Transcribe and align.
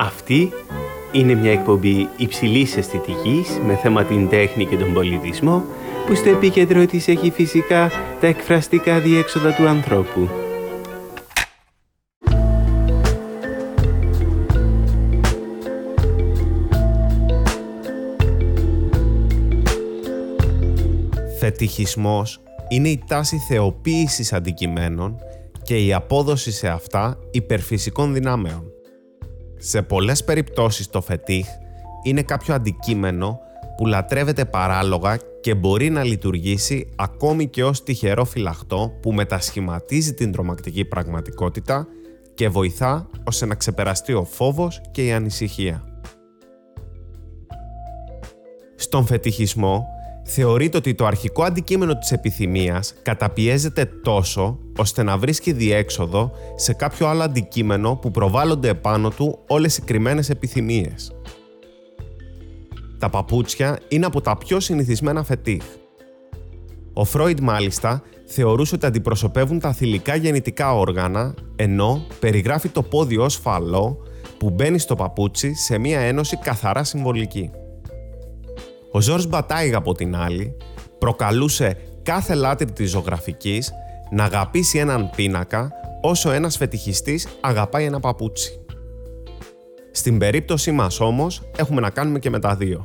Αυτή 0.00 0.52
είναι 1.12 1.34
μια 1.34 1.52
εκπομπή 1.52 2.08
υψηλής 2.16 2.76
αισθητικής 2.76 3.60
με 3.66 3.74
θέμα 3.74 4.04
την 4.04 4.28
τέχνη 4.28 4.66
και 4.66 4.76
τον 4.76 4.92
πολιτισμό 4.92 5.64
που 6.06 6.14
στο 6.14 6.28
επίκεντρο 6.28 6.86
της 6.86 7.08
έχει 7.08 7.30
φυσικά 7.30 7.90
τα 8.20 8.26
εκφραστικά 8.26 8.98
διέξοδα 9.00 9.54
του 9.54 9.66
ανθρώπου. 9.66 10.28
Φετιχισμός 21.38 22.40
είναι 22.68 22.88
η 22.88 23.02
τάση 23.06 23.36
θεοποίησης 23.48 24.32
αντικειμένων 24.32 25.16
και 25.62 25.84
η 25.84 25.92
απόδοση 25.92 26.52
σε 26.52 26.68
αυτά 26.68 27.18
υπερφυσικών 27.30 28.14
δυνάμεων. 28.14 28.72
Σε 29.56 29.82
πολλές 29.82 30.24
περιπτώσεις 30.24 30.90
το 30.90 31.00
φετίχ 31.00 31.46
είναι 32.02 32.22
κάποιο 32.22 32.54
αντικείμενο 32.54 33.40
που 33.76 33.86
λατρεύεται 33.86 34.44
παράλογα 34.44 35.18
και 35.40 35.54
μπορεί 35.54 35.90
να 35.90 36.04
λειτουργήσει 36.04 36.88
ακόμη 36.96 37.46
και 37.46 37.64
ως 37.64 37.82
τυχερό 37.82 38.24
φυλαχτό 38.24 38.92
που 39.02 39.12
μετασχηματίζει 39.12 40.14
την 40.14 40.32
τρομακτική 40.32 40.84
πραγματικότητα 40.84 41.86
και 42.34 42.48
βοηθά 42.48 43.08
ώστε 43.24 43.46
να 43.46 43.54
ξεπεραστεί 43.54 44.12
ο 44.12 44.24
φόβος 44.24 44.80
και 44.90 45.04
η 45.04 45.12
ανησυχία. 45.12 45.84
Στον 48.76 49.06
φετιχισμό 49.06 49.86
θεωρείται 50.32 50.76
ότι 50.76 50.94
το 50.94 51.06
αρχικό 51.06 51.42
αντικείμενο 51.42 51.98
της 51.98 52.12
επιθυμίας 52.12 52.94
καταπιέζεται 53.02 53.84
τόσο 54.02 54.58
ώστε 54.76 55.02
να 55.02 55.18
βρίσκει 55.18 55.52
διέξοδο 55.52 56.30
σε 56.54 56.72
κάποιο 56.72 57.06
άλλο 57.06 57.22
αντικείμενο 57.22 57.96
που 57.96 58.10
προβάλλονται 58.10 58.68
επάνω 58.68 59.10
του 59.10 59.38
όλες 59.46 59.76
οι 59.76 59.82
κρυμμένες 59.82 60.30
επιθυμίες. 60.30 61.12
Τα 62.98 63.08
παπούτσια 63.08 63.78
είναι 63.88 64.06
από 64.06 64.20
τα 64.20 64.36
πιο 64.36 64.60
συνηθισμένα 64.60 65.22
φετίχ. 65.22 65.64
Ο 66.92 67.04
Φρόιντ 67.04 67.40
μάλιστα 67.40 68.02
θεωρούσε 68.26 68.74
ότι 68.74 68.86
αντιπροσωπεύουν 68.86 69.58
τα 69.58 69.72
θηλυκά 69.72 70.14
γεννητικά 70.14 70.74
όργανα, 70.74 71.34
ενώ 71.56 72.06
περιγράφει 72.20 72.68
το 72.68 72.82
πόδι 72.82 73.16
ως 73.16 73.36
φαλό 73.36 73.98
που 74.38 74.50
μπαίνει 74.50 74.78
στο 74.78 74.94
παπούτσι 74.94 75.54
σε 75.54 75.78
μία 75.78 76.00
ένωση 76.00 76.36
καθαρά 76.36 76.84
συμβολική. 76.84 77.50
Ο 78.92 79.00
Ζόρς 79.00 79.26
Μπατάιγ 79.26 79.74
από 79.74 79.94
την 79.94 80.16
άλλη 80.16 80.56
προκαλούσε 80.98 81.76
κάθε 82.02 82.34
λάτρη 82.34 82.72
της 82.72 82.90
ζωγραφικής 82.90 83.72
να 84.10 84.24
αγαπήσει 84.24 84.78
έναν 84.78 85.10
πίνακα 85.16 85.70
όσο 86.02 86.30
ένας 86.30 86.56
φετιχιστής 86.56 87.28
αγαπάει 87.40 87.84
ένα 87.84 88.00
παπούτσι. 88.00 88.64
Στην 89.92 90.18
περίπτωσή 90.18 90.72
μας 90.72 91.00
όμως 91.00 91.42
έχουμε 91.56 91.80
να 91.80 91.90
κάνουμε 91.90 92.18
και 92.18 92.30
με 92.30 92.38
τα 92.38 92.54
δύο. 92.54 92.84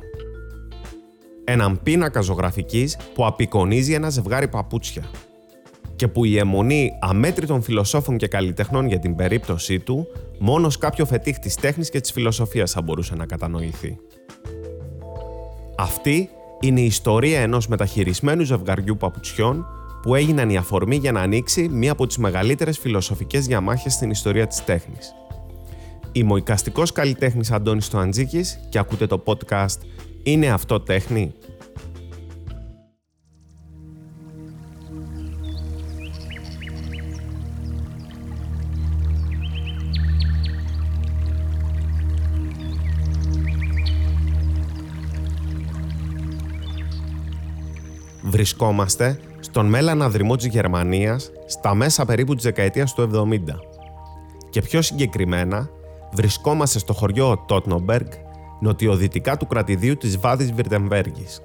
Έναν 1.44 1.80
πίνακα 1.82 2.20
ζωγραφικής 2.20 2.96
που 3.14 3.26
απεικονίζει 3.26 3.92
ένα 3.92 4.10
ζευγάρι 4.10 4.48
παπούτσια 4.48 5.10
και 5.96 6.08
που 6.08 6.24
η 6.24 6.38
αιμονή 6.38 6.92
αμέτρητων 7.00 7.62
φιλοσόφων 7.62 8.16
και 8.16 8.28
καλλιτεχνών 8.28 8.86
για 8.86 8.98
την 8.98 9.14
περίπτωσή 9.14 9.78
του 9.78 10.06
μόνος 10.38 10.78
κάποιο 10.78 11.04
φετίχ 11.04 11.38
της 11.38 11.54
τέχνης 11.54 11.90
και 11.90 12.00
της 12.00 12.12
φιλοσοφίας 12.12 12.70
θα 12.70 12.82
μπορούσε 12.82 13.14
να 13.14 13.26
κατανοηθεί. 13.26 13.98
Αυτή 15.78 16.30
είναι 16.60 16.80
η 16.80 16.84
ιστορία 16.84 17.40
ενός 17.40 17.68
μεταχειρισμένου 17.68 18.44
ζευγαριού 18.44 18.96
παπουτσιών 18.96 19.66
που 20.02 20.14
έγιναν 20.14 20.50
η 20.50 20.56
αφορμή 20.56 20.96
για 20.96 21.12
να 21.12 21.20
ανοίξει 21.20 21.68
μία 21.68 21.92
από 21.92 22.06
τις 22.06 22.16
μεγαλύτερες 22.18 22.78
φιλοσοφικές 22.78 23.46
διαμάχες 23.46 23.92
στην 23.92 24.10
ιστορία 24.10 24.46
της 24.46 24.64
τέχνης. 24.64 25.14
Είμαι 26.12 26.32
ο 26.32 26.36
οικαστικός 26.36 26.92
καλλιτέχνης 26.92 27.50
Αντώνης 27.50 27.88
Τοαντζίκης 27.88 28.60
και 28.68 28.78
ακούτε 28.78 29.06
το 29.06 29.22
podcast 29.26 29.78
«Είναι 30.22 30.50
αυτό 30.50 30.80
τέχνη» 30.80 31.34
Βρισκόμαστε 48.36 49.20
στον 49.40 49.66
Μέλανα 49.66 50.08
δρυμό 50.08 50.36
της 50.36 50.46
Γερμανίας 50.46 51.30
στα 51.46 51.74
μέσα 51.74 52.04
περίπου 52.04 52.34
της 52.34 52.44
δεκαετίας 52.44 52.94
του 52.94 53.02
70. 53.02 53.38
Και 54.50 54.62
πιο 54.62 54.82
συγκεκριμένα, 54.82 55.68
βρισκόμαστε 56.12 56.78
στο 56.78 56.92
χωριό 56.92 57.44
Τότνομπεργκ, 57.46 58.06
νοτιοδυτικά 58.60 59.36
του 59.36 59.46
κρατηδίου 59.46 59.96
της 59.96 60.18
Βάδης 60.18 60.52
Βιρτεμβέργης. 60.52 61.40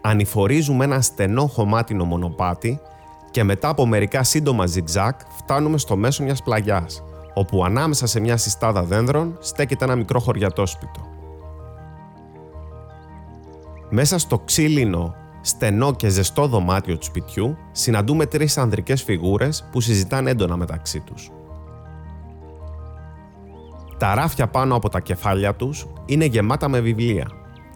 Ανηφορίζουμε 0.00 0.84
ένα 0.84 1.00
στενό 1.00 1.46
χωμάτινο 1.46 2.04
μονοπάτι 2.04 2.80
και 3.30 3.42
μετά 3.42 3.68
από 3.68 3.86
μερικά 3.86 4.22
σύντομα 4.22 4.66
ζιγζάκ 4.66 5.20
φτάνουμε 5.36 5.78
στο 5.78 5.96
μέσο 5.96 6.22
μιας 6.22 6.42
πλαγιάς, 6.42 7.02
όπου 7.34 7.64
ανάμεσα 7.64 8.06
σε 8.06 8.20
μια 8.20 8.36
συστάδα 8.36 8.82
δένδρων 8.82 9.36
στέκεται 9.40 9.84
ένα 9.84 9.96
μικρό 9.96 10.20
χωριατόσπιτο. 10.20 11.11
Μέσα 13.94 14.18
στο 14.18 14.38
ξύλινο, 14.38 15.14
στενό 15.40 15.94
και 15.94 16.08
ζεστό 16.08 16.46
δωμάτιο 16.46 16.98
του 16.98 17.04
σπιτιού 17.04 17.56
συναντούμε 17.72 18.26
τρεις 18.26 18.58
ανδρικές 18.58 19.02
φιγούρες 19.02 19.68
που 19.72 19.80
συζητάνε 19.80 20.30
έντονα 20.30 20.56
μεταξύ 20.56 21.00
τους. 21.00 21.30
Τα 23.98 24.14
ράφια 24.14 24.48
πάνω 24.48 24.74
από 24.74 24.88
τα 24.88 25.00
κεφάλια 25.00 25.54
τους 25.54 25.86
είναι 26.06 26.24
γεμάτα 26.24 26.68
με 26.68 26.80
βιβλία, 26.80 27.28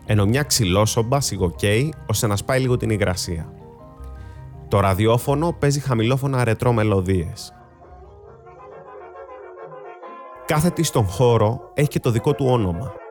ενώ 0.07 0.27
μια 0.27 0.43
ξυλόσομπα 0.43 1.21
σιγοκαίει 1.21 1.95
ώστε 2.07 2.27
να 2.27 2.37
σπάει 2.37 2.61
λίγο 2.61 2.77
την 2.77 2.91
υγρασία. 2.91 3.53
Το 4.69 4.81
ραδιόφωνο 4.81 5.57
παίζει 5.59 5.81
χαμηλόφωνα 5.81 6.45
ρετρό 6.45 6.73
μελωδίες. 6.73 7.53
Κάθε 10.47 10.71
τι 10.71 10.83
στον 10.83 11.07
χώρο 11.07 11.71
έχει 11.75 11.89
και 11.89 12.01
το 12.01 12.11
δικό 12.11 12.35
του 12.35 12.47
όνομα– 12.49 12.93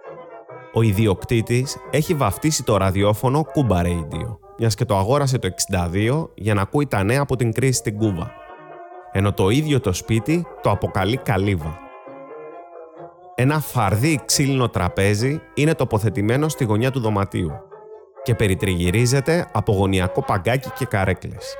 ο 0.77 0.81
ιδιοκτήτης 0.81 1.77
έχει 1.91 2.13
βαφτίσει 2.13 2.63
το 2.63 2.77
ραδιόφωνο 2.77 3.45
Cuba 3.55 3.85
Radio, 3.85 4.37
μιας 4.57 4.75
και 4.75 4.85
το 4.85 4.97
αγόρασε 4.97 5.37
το 5.37 5.49
62 5.71 6.29
για 6.35 6.53
να 6.53 6.61
ακούει 6.61 6.87
τα 6.87 7.03
νέα 7.03 7.21
από 7.21 7.35
την 7.35 7.51
κρίση 7.51 7.73
στην 7.73 7.97
Κούβα. 7.97 8.31
Ενώ 9.11 9.33
το 9.33 9.49
ίδιο 9.49 9.79
το 9.79 9.93
σπίτι 9.93 10.45
το 10.61 10.69
αποκαλεί 10.69 11.17
Καλύβα. 11.17 11.79
Ένα 13.35 13.59
φαρδί 13.59 14.21
ξύλινο 14.25 14.69
τραπέζι 14.69 15.41
είναι 15.53 15.73
τοποθετημένο 15.73 16.49
στη 16.49 16.63
γωνιά 16.63 16.91
του 16.91 16.99
δωματίου 16.99 17.51
και 18.23 18.35
περιτριγυρίζεται 18.35 19.47
από 19.51 19.73
γωνιακό 19.73 20.23
παγκάκι 20.23 20.69
και 20.69 20.85
καρέκλες. 20.85 21.55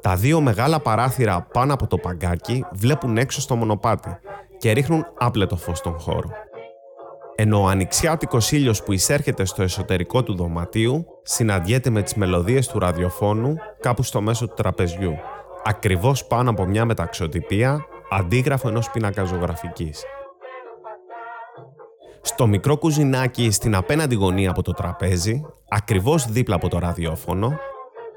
Τα 0.00 0.16
δύο 0.16 0.40
μεγάλα 0.40 0.80
παράθυρα 0.80 1.46
πάνω 1.52 1.74
από 1.74 1.86
το 1.86 1.96
παγκάκι 1.98 2.64
βλέπουν 2.72 3.16
έξω 3.16 3.40
στο 3.40 3.56
μονοπάτι 3.56 4.18
και 4.58 4.72
ρίχνουν 4.72 5.06
άπλετο 5.18 5.56
φως 5.56 5.78
στον 5.78 5.98
χώρο 5.98 6.30
ενώ 7.40 7.62
ο 7.62 7.66
ανοιξιάτικος 7.66 8.52
ήλιος 8.52 8.82
που 8.82 8.92
εισέρχεται 8.92 9.44
στο 9.44 9.62
εσωτερικό 9.62 10.22
του 10.22 10.34
δωματίου 10.34 11.06
συναντιέται 11.22 11.90
με 11.90 12.02
τις 12.02 12.14
μελωδίες 12.14 12.66
του 12.66 12.78
ραδιοφώνου 12.78 13.56
κάπου 13.80 14.02
στο 14.02 14.20
μέσο 14.20 14.46
του 14.46 14.54
τραπεζιού, 14.56 15.14
ακριβώς 15.64 16.24
πάνω 16.24 16.50
από 16.50 16.64
μια 16.64 16.84
μεταξωτυπία 16.84 17.86
αντίγραφο 18.10 18.68
ενός 18.68 18.90
πίνακα 18.90 19.24
ζωγραφικής. 19.24 20.04
Στο 22.20 22.46
μικρό 22.46 22.76
κουζινάκι 22.76 23.50
στην 23.50 23.74
απέναντι 23.74 24.14
γωνία 24.14 24.50
από 24.50 24.62
το 24.62 24.72
τραπέζι, 24.72 25.44
ακριβώς 25.68 26.30
δίπλα 26.30 26.54
από 26.54 26.68
το 26.68 26.78
ραδιόφωνο, 26.78 27.58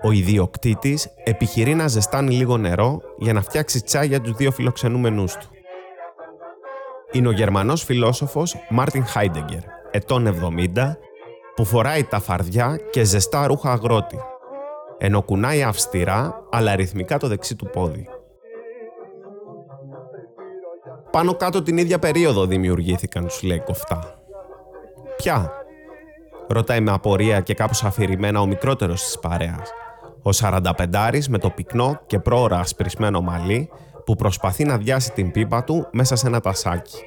ο 0.03 0.11
ιδιοκτήτης 0.11 1.07
επιχειρεί 1.23 1.73
να 1.73 1.87
ζεστάνει 1.87 2.35
λίγο 2.35 2.57
νερό 2.57 3.01
για 3.17 3.33
να 3.33 3.41
φτιάξει 3.41 3.83
τσάι 3.83 4.07
για 4.07 4.21
τους 4.21 4.31
δύο 4.31 4.51
φιλοξενούμενούς 4.51 5.35
του 5.37 5.49
είναι 7.11 7.27
ο 7.27 7.31
Γερμανός 7.31 7.83
φιλόσοφος 7.83 8.55
Μάρτιν 8.69 9.05
Χάιντεγκερ, 9.05 9.61
ετών 9.91 10.27
70, 10.75 10.97
που 11.55 11.65
φοράει 11.65 12.03
τα 12.03 12.19
φαρδιά 12.19 12.79
και 12.91 13.03
ζεστά 13.03 13.47
ρούχα 13.47 13.71
αγρότη, 13.71 14.19
ενώ 14.97 15.21
κουνάει 15.21 15.63
αυστηρά 15.63 16.43
αλλά 16.51 16.75
ρυθμικά 16.75 17.17
το 17.17 17.27
δεξί 17.27 17.55
του 17.55 17.65
πόδι. 17.65 18.07
Πάνω 21.11 21.35
κάτω 21.35 21.61
την 21.61 21.77
ίδια 21.77 21.99
περίοδο 21.99 22.45
δημιουργήθηκαν, 22.45 23.27
τους 23.27 23.43
λέει 23.43 23.59
κοφτά. 23.59 24.15
Ποια; 25.17 25.61
Ρωτάει 26.47 26.81
με 26.81 26.91
απορία 26.91 27.39
και 27.39 27.53
κάπως 27.53 27.83
αφηρημένα 27.83 28.41
ο 28.41 28.45
μικρότερος 28.45 29.03
της 29.03 29.19
παρέας. 29.19 29.71
Ο 30.21 30.29
45 30.31 31.27
με 31.29 31.37
το 31.37 31.49
πυκνό 31.49 31.99
και 32.05 32.19
πρόωρα 32.19 32.59
ασπρισμένο 32.59 33.21
μαλλί 33.21 33.69
που 34.05 34.15
προσπαθεί 34.15 34.63
να 34.63 34.77
διάσει 34.77 35.11
την 35.11 35.31
πίπα 35.31 35.63
του 35.63 35.87
μέσα 35.91 36.15
σε 36.15 36.27
ένα 36.27 36.39
τασάκι. 36.39 37.03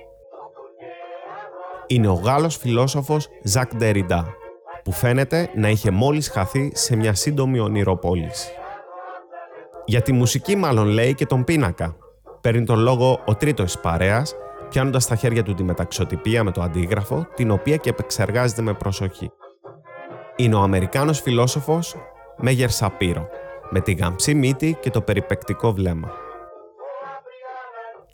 Είναι 1.87 2.09
ο 2.09 2.15
Γάλλος 2.15 2.57
φιλόσοφος 2.57 3.29
Ζακ 3.43 3.75
Ντεριντά, 3.75 4.27
που 4.85 4.93
φαίνεται 4.93 5.51
να 5.55 5.69
είχε 5.69 5.91
μόλις 5.91 6.29
χαθεί 6.29 6.71
σε 6.75 6.97
μια 6.97 7.15
σύντομη 7.15 7.59
ονειροπόληση. 7.59 8.53
Για 9.85 10.03
τη 10.03 10.13
μουσική 10.13 10.57
μάλλον 10.57 10.87
λέει 10.87 11.15
και 11.15 11.27
τον 11.27 11.45
πίνακα. 11.45 11.97
παίρνει 12.41 12.65
τον 12.65 12.79
λόγο 12.79 13.21
ο 13.25 13.35
τρίτος 13.35 13.73
της 13.73 13.81
παρέας, 13.81 14.35
πιάνοντας 14.69 15.03
στα 15.03 15.15
χέρια 15.15 15.43
του 15.43 15.55
τη 15.55 15.63
μεταξωτυπία 15.63 16.45
με 16.45 16.51
το 16.51 16.63
αντίγραφο, 16.63 17.27
την 17.35 17.51
οποία 17.51 17.77
και 17.77 17.89
επεξεργάζεται 17.91 18.63
με 18.63 18.73
προσοχή. 18.75 19.31
Είναι 20.37 20.55
ο 20.55 20.61
Αμερικάνος 20.61 21.21
φιλόσοφος 21.21 21.97
Μέγερ 22.37 22.71
Σαπύρο, 22.71 23.29
με 23.71 23.81
τη 23.81 23.93
γαμψή 23.93 24.35
μύτη 24.35 24.77
και 24.81 24.91
το 24.91 25.01
περιπεκτικό 25.01 25.73
βλέμμα. 25.73 26.13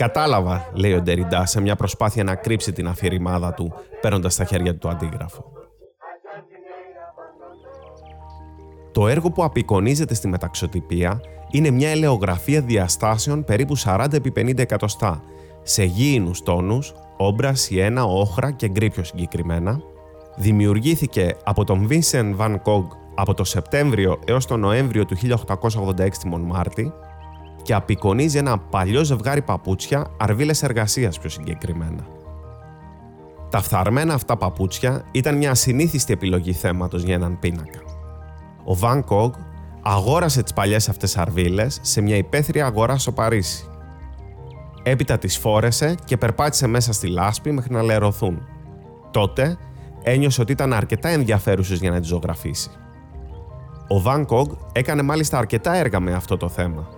Κατάλαβα, 0.00 0.70
λέει 0.75 0.93
ο 0.93 1.00
Ντεριντά 1.00 1.47
σε 1.47 1.61
μια 1.61 1.76
προσπάθεια 1.76 2.25
να 2.25 2.35
κρύψει 2.35 2.73
την 2.73 2.88
αφηρημάδα 2.88 3.55
του, 3.55 3.73
παίρνοντας 4.00 4.32
στα 4.32 4.44
χέρια 4.44 4.73
του 4.73 4.79
το 4.79 4.88
αντίγραφο. 4.88 5.44
Το 8.93 9.08
έργο 9.08 9.31
που 9.31 9.44
απεικονίζεται 9.44 10.14
στη 10.14 10.29
μεταξωτυπία 10.29 11.20
είναι 11.50 11.70
μια 11.70 11.91
ελαιογραφία 11.91 12.61
διαστάσεων 12.61 13.44
περίπου 13.44 13.79
40 13.79 14.06
επί 14.12 14.32
50 14.37 14.58
εκατοστά, 14.58 15.23
σε 15.62 15.85
γήινους 15.85 16.43
τόνους, 16.43 16.94
όμπρα, 17.17 17.55
σιένα, 17.55 18.05
όχρα 18.05 18.50
και 18.50 18.69
γκρι 18.69 18.91
πιο 18.91 19.05
συγκεκριμένα. 19.05 19.81
Δημιουργήθηκε 20.37 21.37
από 21.44 21.64
τον 21.64 21.88
Vincent 21.91 22.37
Van 22.37 22.55
Gogh 22.64 22.88
από 23.14 23.35
το 23.35 23.44
Σεπτέμβριο 23.44 24.19
έως 24.25 24.46
τον 24.46 24.61
Νοέμβριο 24.61 25.05
του 25.05 25.17
1886 25.17 26.08
στη 26.11 26.29
Μονμάρτη 26.29 26.93
και 27.62 27.75
απεικονίζει 27.75 28.39
ένα 28.39 28.59
παλιό 28.59 29.05
ζευγάρι 29.05 29.43
παπούτσια, 29.43 30.07
αρβίλες 30.17 30.62
εργασίας 30.62 31.19
πιο 31.19 31.29
συγκεκριμένα. 31.29 32.07
Τα 33.51 33.61
φθαρμένα 33.61 34.15
αυτά 34.15 34.37
παπούτσια 34.37 35.05
ήταν 35.11 35.37
μια 35.37 35.51
ασυνήθιστη 35.51 36.12
επιλογή 36.12 36.53
θέματος 36.53 37.03
για 37.03 37.15
έναν 37.15 37.39
πίνακα. 37.39 37.81
Ο 38.65 38.77
Βαν 38.77 39.05
Κόγκ 39.05 39.33
αγόρασε 39.83 40.43
τις 40.43 40.53
παλιές 40.53 40.89
αυτές 40.89 41.17
αρβίλες 41.17 41.79
σε 41.83 42.01
μια 42.01 42.17
υπαίθρια 42.17 42.67
αγορά 42.67 42.99
στο 42.99 43.12
Παρίσι. 43.12 43.65
Έπειτα 44.83 45.19
τις 45.19 45.39
φόρεσε 45.39 45.95
και 46.05 46.17
περπάτησε 46.17 46.67
μέσα 46.67 46.93
στη 46.93 47.09
λάσπη 47.09 47.53
μέχρι 47.53 47.73
να 47.73 47.83
λερωθούν. 47.83 48.47
Τότε 49.11 49.56
ένιωσε 50.03 50.41
ότι 50.41 50.53
ήταν 50.53 50.73
αρκετά 50.73 51.09
ενδιαφέρουσες 51.09 51.79
για 51.79 51.91
να 51.91 52.01
τις 52.01 52.09
ζωγραφίσει. 52.09 52.71
Ο 53.89 54.01
Βαν 54.01 54.27
Κόγκ 54.27 54.51
έκανε 54.73 55.03
μάλιστα 55.03 55.39
αρκετά 55.39 55.75
έργα 55.75 56.01
με 56.01 56.13
αυτό 56.13 56.37
το 56.37 56.49
θέμα, 56.49 56.89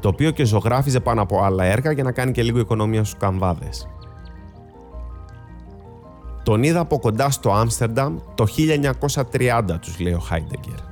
το 0.00 0.08
οποίο 0.08 0.30
και 0.30 0.44
ζωγράφιζε 0.44 1.00
πάνω 1.00 1.22
από 1.22 1.42
άλλα 1.42 1.64
έργα 1.64 1.92
για 1.92 2.04
να 2.04 2.12
κάνει 2.12 2.32
και 2.32 2.42
λίγο 2.42 2.58
οικονομία 2.58 3.04
στους 3.04 3.18
καμβάδες. 3.18 3.88
Τον 6.42 6.62
είδα 6.62 6.80
από 6.80 6.98
κοντά 6.98 7.30
στο 7.30 7.52
Άμστερνταμ 7.52 8.16
το 8.34 8.46
1930, 9.32 9.78
τους 9.80 9.98
λέει 10.00 10.12
ο 10.12 10.18
Χάιντεγκερ. 10.18 10.86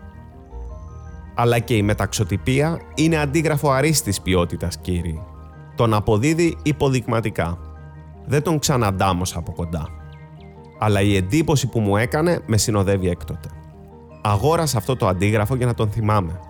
Αλλά 1.34 1.58
και 1.58 1.74
η 1.74 1.82
μεταξωτυπία 1.82 2.80
είναι 2.94 3.16
αντίγραφο 3.16 3.70
αρίστης 3.70 4.20
ποιότητας, 4.20 4.78
κύριοι. 4.78 5.22
Τον 5.74 5.94
αποδίδει 5.94 6.56
υποδειγματικά. 6.62 7.58
Δεν 8.26 8.42
τον 8.42 8.58
ξαναντάμωσα 8.58 9.38
από 9.38 9.52
κοντά. 9.52 9.88
Αλλά 10.78 11.00
η 11.00 11.16
εντύπωση 11.16 11.66
που 11.68 11.80
μου 11.80 11.96
έκανε 11.96 12.40
με 12.46 12.56
συνοδεύει 12.56 13.08
έκτοτε. 13.08 13.48
Αγόρασα 14.22 14.78
αυτό 14.78 14.96
το 14.96 15.06
αντίγραφο 15.06 15.54
για 15.54 15.66
να 15.66 15.74
τον 15.74 15.90
θυμάμαι. 15.90 16.40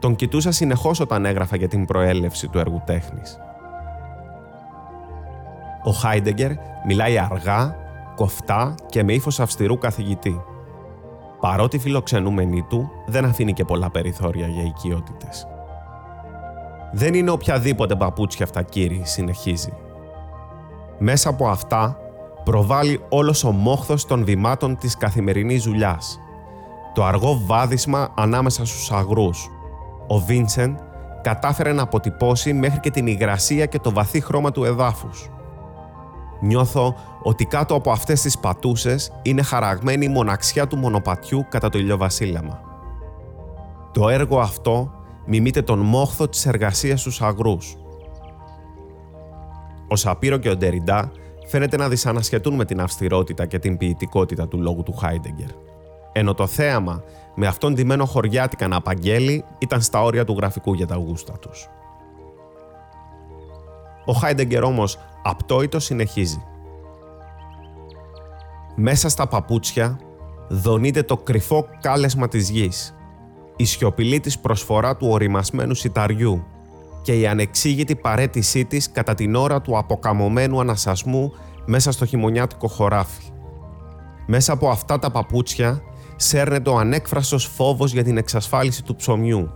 Τον 0.00 0.16
κοιτούσα 0.16 0.52
συνεχώς 0.52 1.00
όταν 1.00 1.24
έγραφα 1.24 1.56
για 1.56 1.68
την 1.68 1.84
προέλευση 1.84 2.48
του 2.48 2.58
έργου 2.58 2.82
τέχνης. 2.84 3.38
Ο 5.82 5.90
Χάιντεγκερ 5.90 6.50
μιλάει 6.86 7.18
αργά, 7.18 7.76
κοφτά 8.16 8.74
και 8.88 9.02
με 9.02 9.12
ύφος 9.12 9.40
αυστηρού 9.40 9.78
καθηγητή. 9.78 10.42
Παρότι 11.40 11.78
φιλοξενούμενη 11.78 12.62
του, 12.68 12.90
δεν 13.06 13.24
αφήνει 13.24 13.52
και 13.52 13.64
πολλά 13.64 13.90
περιθώρια 13.90 14.46
για 14.46 14.62
οικειότητες. 14.62 15.46
Δεν 16.92 17.14
είναι 17.14 17.30
οποιαδήποτε 17.30 17.96
παπούτσια 17.96 18.44
αυτά, 18.44 18.62
κύριοι, 18.62 19.02
συνεχίζει. 19.04 19.72
Μέσα 20.98 21.28
από 21.28 21.48
αυτά 21.48 21.98
προβάλλει 22.44 23.00
όλος 23.08 23.44
ο 23.44 23.50
μόχθος 23.50 24.06
των 24.06 24.24
βημάτων 24.24 24.76
της 24.76 24.96
καθημερινής 24.96 25.62
δουλειάς. 25.62 26.20
Το 26.94 27.04
αργό 27.04 27.40
βάδισμα 27.46 28.08
ανάμεσα 28.16 28.66
στους 28.66 28.90
αγρούς. 28.92 29.50
Ο 30.08 30.18
Βίνσεν 30.18 30.78
κατάφερε 31.22 31.72
να 31.72 31.82
αποτυπώσει 31.82 32.52
μέχρι 32.52 32.80
και 32.80 32.90
την 32.90 33.06
υγρασία 33.06 33.66
και 33.66 33.78
το 33.78 33.92
βαθύ 33.92 34.20
χρώμα 34.20 34.50
του 34.50 34.64
εδάφους. 34.64 35.30
Νιώθω 36.40 36.94
ότι 37.22 37.44
κάτω 37.44 37.74
από 37.74 37.90
αυτές 37.90 38.20
τις 38.20 38.38
πατούσες 38.38 39.12
είναι 39.22 39.42
χαραγμένη 39.42 40.04
η 40.04 40.08
μοναξιά 40.08 40.66
του 40.66 40.76
μονοπατιού 40.76 41.46
κατά 41.48 41.68
το 41.68 41.78
ηλιοβασίλεμα. 41.78 42.60
Το 43.92 44.08
έργο 44.08 44.38
αυτό 44.38 44.92
μιμείται 45.26 45.62
τον 45.62 45.78
μόχθο 45.78 46.28
της 46.28 46.46
εργασίας 46.46 47.00
στους 47.00 47.22
αγρούς. 47.22 47.76
Ο 49.88 49.96
Σαπύρο 49.96 50.36
και 50.36 50.50
ο 50.50 50.56
Ντεριντά 50.56 51.12
φαίνεται 51.46 51.76
να 51.76 51.88
δυσανασχετούν 51.88 52.54
με 52.54 52.64
την 52.64 52.80
αυστηρότητα 52.80 53.46
και 53.46 53.58
την 53.58 53.76
ποιητικότητα 53.76 54.48
του 54.48 54.60
λόγου 54.62 54.82
του 54.82 54.92
Χάιντεγκερ. 54.92 55.67
Ενώ 56.18 56.34
το 56.34 56.46
θέαμα 56.46 57.02
με 57.34 57.46
αυτόν 57.46 57.74
ντυμένο 57.74 58.04
χωριάτικα 58.04 58.68
να 58.68 58.76
απαγγέλει 58.76 59.44
ήταν 59.58 59.80
στα 59.80 60.02
όρια 60.02 60.24
του 60.24 60.36
γραφικού 60.38 60.74
για 60.74 60.86
τα 60.86 60.96
γούστα 60.96 61.32
τους. 61.32 61.68
Ο 64.04 64.12
Χάιντεγκερ 64.12 64.62
όμως 64.62 64.98
απτόητος 65.22 65.84
συνεχίζει. 65.84 66.42
Μέσα 68.74 69.08
στα 69.08 69.28
παπούτσια 69.28 70.00
δονείται 70.48 71.02
το 71.02 71.16
κρυφό 71.16 71.66
κάλεσμα 71.80 72.28
της 72.28 72.50
γης, 72.50 72.94
η 73.56 73.64
σιωπηλή 73.64 74.20
της 74.20 74.38
προσφορά 74.38 74.96
του 74.96 75.08
οριμασμένου 75.10 75.74
σιταριού 75.74 76.44
και 77.02 77.18
η 77.18 77.26
ανεξήγητη 77.26 77.96
παρέτησή 77.96 78.64
της 78.64 78.90
κατά 78.90 79.14
την 79.14 79.34
ώρα 79.34 79.60
του 79.60 79.78
αποκαμωμένου 79.78 80.60
ανασασμού 80.60 81.32
μέσα 81.66 81.92
στο 81.92 82.06
χειμωνιάτικο 82.06 82.68
χωράφι. 82.68 83.22
Μέσα 84.26 84.52
από 84.52 84.68
αυτά 84.68 84.98
τα 84.98 85.10
παπούτσια 85.10 85.82
σέρνεται 86.20 86.70
ο 86.70 86.78
ανέκφραστος 86.78 87.44
φόβος 87.44 87.92
για 87.92 88.04
την 88.04 88.16
εξασφάλιση 88.16 88.82
του 88.82 88.96
ψωμιού, 88.96 89.50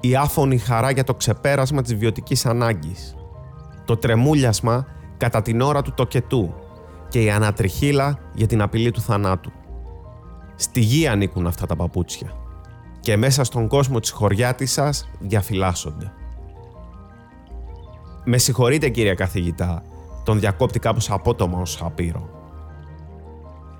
η 0.00 0.16
άφωνη 0.16 0.58
χαρά 0.58 0.90
για 0.90 1.04
το 1.04 1.14
ξεπέρασμα 1.14 1.82
της 1.82 1.94
βιωτικής 1.94 2.46
ανάγκης, 2.46 3.14
το 3.84 3.96
τρεμούλιασμα 3.96 4.86
κατά 5.16 5.42
την 5.42 5.60
ώρα 5.60 5.82
του 5.82 5.92
τοκετού 5.94 6.54
και 7.08 7.22
η 7.22 7.30
ανατριχίλα 7.30 8.18
για 8.34 8.46
την 8.46 8.62
απειλή 8.62 8.90
του 8.90 9.00
θανάτου. 9.00 9.52
Στη 10.54 10.80
γη 10.80 11.06
ανήκουν 11.06 11.46
αυτά 11.46 11.66
τα 11.66 11.76
παπούτσια 11.76 12.32
και 13.00 13.16
μέσα 13.16 13.44
στον 13.44 13.68
κόσμο 13.68 14.00
της 14.00 14.10
χωριάτης 14.10 14.72
σας 14.72 15.10
διαφυλάσσονται. 15.20 16.12
Με 18.24 18.38
συγχωρείτε 18.38 18.88
κύριε 18.88 19.14
καθηγητά, 19.14 19.82
τον 20.24 20.40
διακόπτει 20.40 20.78
κάπως 20.78 21.10
απότομα 21.10 21.58
ως 21.58 21.70
Σαπύρο. 21.70 22.43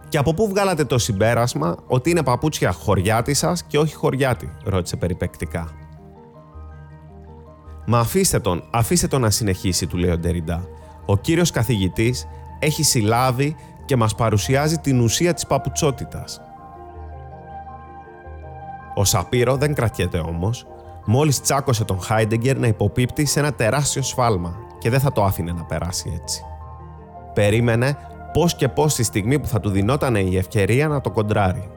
Και 0.09 0.19
από 0.19 0.35
πού 0.35 0.49
βγάλατε 0.49 0.85
το 0.85 0.99
συμπέρασμα 0.99 1.77
ότι 1.87 2.11
είναι 2.11 2.23
παπούτσια 2.23 2.73
χωριάτη 2.73 3.35
σας 3.35 3.63
και 3.63 3.79
όχι 3.79 3.95
χωριάτη, 3.95 4.53
ρώτησε 4.65 4.97
περιπεκτικά. 4.97 5.69
Μα 7.87 7.99
αφήστε 7.99 8.41
τον, 8.41 8.65
αφήστε 8.71 9.07
τον 9.07 9.21
να 9.21 9.31
συνεχίσει, 9.31 9.87
του 9.87 9.97
λέει 9.97 10.11
ο 10.11 10.19
Ντεριντά. 10.19 10.69
Ο 11.07 11.17
κύριος 11.17 11.51
καθηγητής 11.51 12.27
έχει 12.59 12.83
συλλάβει 12.83 13.57
και 13.85 13.97
μας 13.97 14.15
παρουσιάζει 14.15 14.77
την 14.77 15.01
ουσία 15.01 15.35
της 15.35 15.47
παπουτσότητας. 15.47 16.41
Ο 18.95 19.05
Σαπύρο 19.05 19.57
δεν 19.57 19.75
κρατιέται 19.75 20.19
όμως, 20.19 20.67
μόλις 21.05 21.41
τσάκωσε 21.41 21.85
τον 21.85 22.01
Χάιντεγκερ 22.01 22.59
να 22.59 22.67
υποπίπτει 22.67 23.25
σε 23.25 23.39
ένα 23.39 23.53
τεράστιο 23.53 24.03
σφάλμα 24.03 24.57
και 24.79 24.91
δεν 24.91 25.01
θα 25.01 25.13
το 25.13 25.25
άφηνε 25.25 25.53
να 25.53 25.65
περάσει 25.65 26.19
έτσι. 26.21 26.43
Περίμενε 27.35 27.97
πώς 28.35 28.55
και 28.55 28.69
πώς 28.69 28.95
τη 28.95 29.03
στιγμή 29.03 29.38
που 29.38 29.47
θα 29.47 29.61
του 29.61 29.71
δινόταν 29.71 30.14
η 30.14 30.37
ευκαιρία 30.37 30.88
να 30.88 31.00
το 31.00 31.11
κοντράρει. 31.11 31.71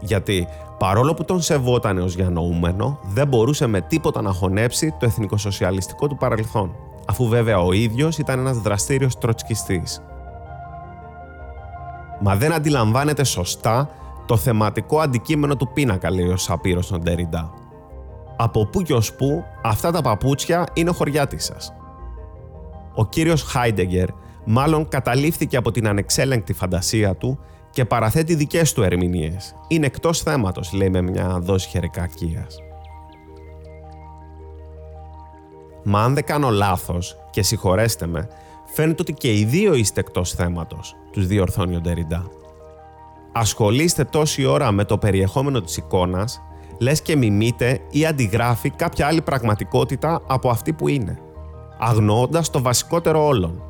Γιατί 0.00 0.48
παρόλο 0.78 1.14
που 1.14 1.24
τον 1.24 1.40
σεβόταν 1.40 1.98
ως 1.98 2.14
διανοούμενο, 2.14 2.98
δεν 3.02 3.28
μπορούσε 3.28 3.66
με 3.66 3.80
τίποτα 3.80 4.22
να 4.22 4.32
χωνέψει 4.32 4.94
το 4.98 5.06
εθνικοσοσιαλιστικό 5.06 6.08
του 6.08 6.16
παρελθόν, 6.16 6.74
αφού 7.06 7.28
βέβαια 7.28 7.58
ο 7.58 7.72
ίδιος 7.72 8.18
ήταν 8.18 8.38
ένας 8.38 8.58
δραστήριος 8.58 9.18
τροτσκιστής. 9.18 10.02
Μα 12.20 12.36
δεν 12.36 12.52
αντιλαμβάνεται 12.52 13.24
σωστά 13.24 13.90
το 14.26 14.36
θεματικό 14.36 14.98
αντικείμενο 14.98 15.56
του 15.56 15.72
πίνακα, 15.72 16.10
λέει 16.10 16.28
ο 16.28 16.36
Σαπύρος 16.36 16.84
στον 16.84 17.04
Τεριντά. 17.04 17.52
Από 18.36 18.66
πού 18.66 18.82
και 18.82 18.94
ως 18.94 19.14
πού 19.14 19.44
αυτά 19.62 19.90
τα 19.90 20.02
παπούτσια 20.02 20.66
είναι 20.72 20.90
χωριάτη 20.90 21.38
σας. 21.38 21.72
Ο 22.94 23.06
κύριος 23.06 23.42
Χάιντεγκερ 23.42 24.08
μάλλον 24.44 24.88
καταλήφθηκε 24.88 25.56
από 25.56 25.70
την 25.70 25.88
ανεξέλεγκτη 25.88 26.52
φαντασία 26.52 27.14
του 27.16 27.38
και 27.70 27.84
παραθέτει 27.84 28.34
δικές 28.34 28.72
του 28.72 28.82
ερμηνείες. 28.82 29.54
Είναι 29.68 29.86
εκτός 29.86 30.22
θέματος, 30.22 30.72
λέει 30.72 30.90
με 30.90 31.02
μια 31.02 31.38
δόση 31.40 31.68
χερικακίας. 31.68 32.56
Μα 35.84 36.02
αν 36.02 36.14
δεν 36.14 36.24
κάνω 36.24 36.50
λάθος, 36.50 37.16
και 37.30 37.42
συγχωρέστε 37.42 38.06
με, 38.06 38.28
φαίνεται 38.64 39.02
ότι 39.02 39.12
και 39.12 39.38
οι 39.38 39.44
δύο 39.44 39.74
είστε 39.74 40.00
εκτός 40.00 40.32
θέματος, 40.32 40.96
τους 41.12 41.26
διορθώνει 41.26 41.76
ο 41.76 41.80
Ντεριντά. 41.80 42.26
Ασχολείστε 43.32 44.04
τόση 44.04 44.44
ώρα 44.44 44.72
με 44.72 44.84
το 44.84 44.98
περιεχόμενο 44.98 45.60
της 45.60 45.76
εικόνας, 45.76 46.40
λες 46.78 47.02
και 47.02 47.16
μιμείτε 47.16 47.80
ή 47.90 48.06
αντιγράφει 48.06 48.70
κάποια 48.70 49.06
άλλη 49.06 49.22
πραγματικότητα 49.22 50.22
από 50.26 50.48
αυτή 50.48 50.72
που 50.72 50.88
είναι. 50.88 51.18
αγνοώντας 51.78 52.50
το 52.50 52.62
βασικότερο 52.62 53.26
όλων. 53.26 53.62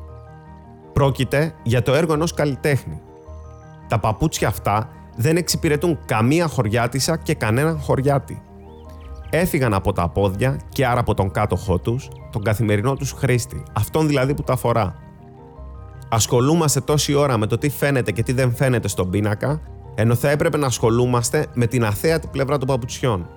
Πρόκειται 0.95 1.53
για 1.63 1.81
το 1.81 1.93
έργο 1.93 2.13
ενός 2.13 2.33
καλλιτέχνη. 2.33 3.01
Τα 3.87 3.99
παπούτσια 3.99 4.47
αυτά 4.47 4.89
δεν 5.15 5.37
εξυπηρετούν 5.37 5.99
καμία 6.05 6.47
χωριάτισα 6.47 7.17
και 7.17 7.33
κανέναν 7.33 7.79
χωριάτη. 7.79 8.41
Έφυγαν 9.29 9.73
από 9.73 9.91
τα 9.91 10.09
πόδια 10.09 10.59
και 10.69 10.85
άρα 10.85 10.99
από 10.99 11.13
τον 11.13 11.31
κάτοχό 11.31 11.79
τους, 11.79 12.07
τον 12.31 12.43
καθημερινό 12.43 12.95
τους 12.95 13.11
χρήστη, 13.11 13.63
αυτόν 13.73 14.07
δηλαδή 14.07 14.33
που 14.33 14.43
τα 14.43 14.55
φορά. 14.55 14.95
Ασχολούμαστε 16.09 16.81
τόση 16.81 17.13
ώρα 17.13 17.37
με 17.37 17.47
το 17.47 17.57
τι 17.57 17.69
φαίνεται 17.69 18.11
και 18.11 18.23
τι 18.23 18.33
δεν 18.33 18.55
φαίνεται 18.55 18.87
στον 18.87 19.09
πίνακα, 19.09 19.61
ενώ 19.95 20.15
θα 20.15 20.29
έπρεπε 20.29 20.57
να 20.57 20.65
ασχολούμαστε 20.65 21.45
με 21.53 21.67
την 21.67 21.85
αθέατη 21.85 22.27
πλευρά 22.27 22.57
των 22.57 22.67
παπουτσιών. 22.67 23.29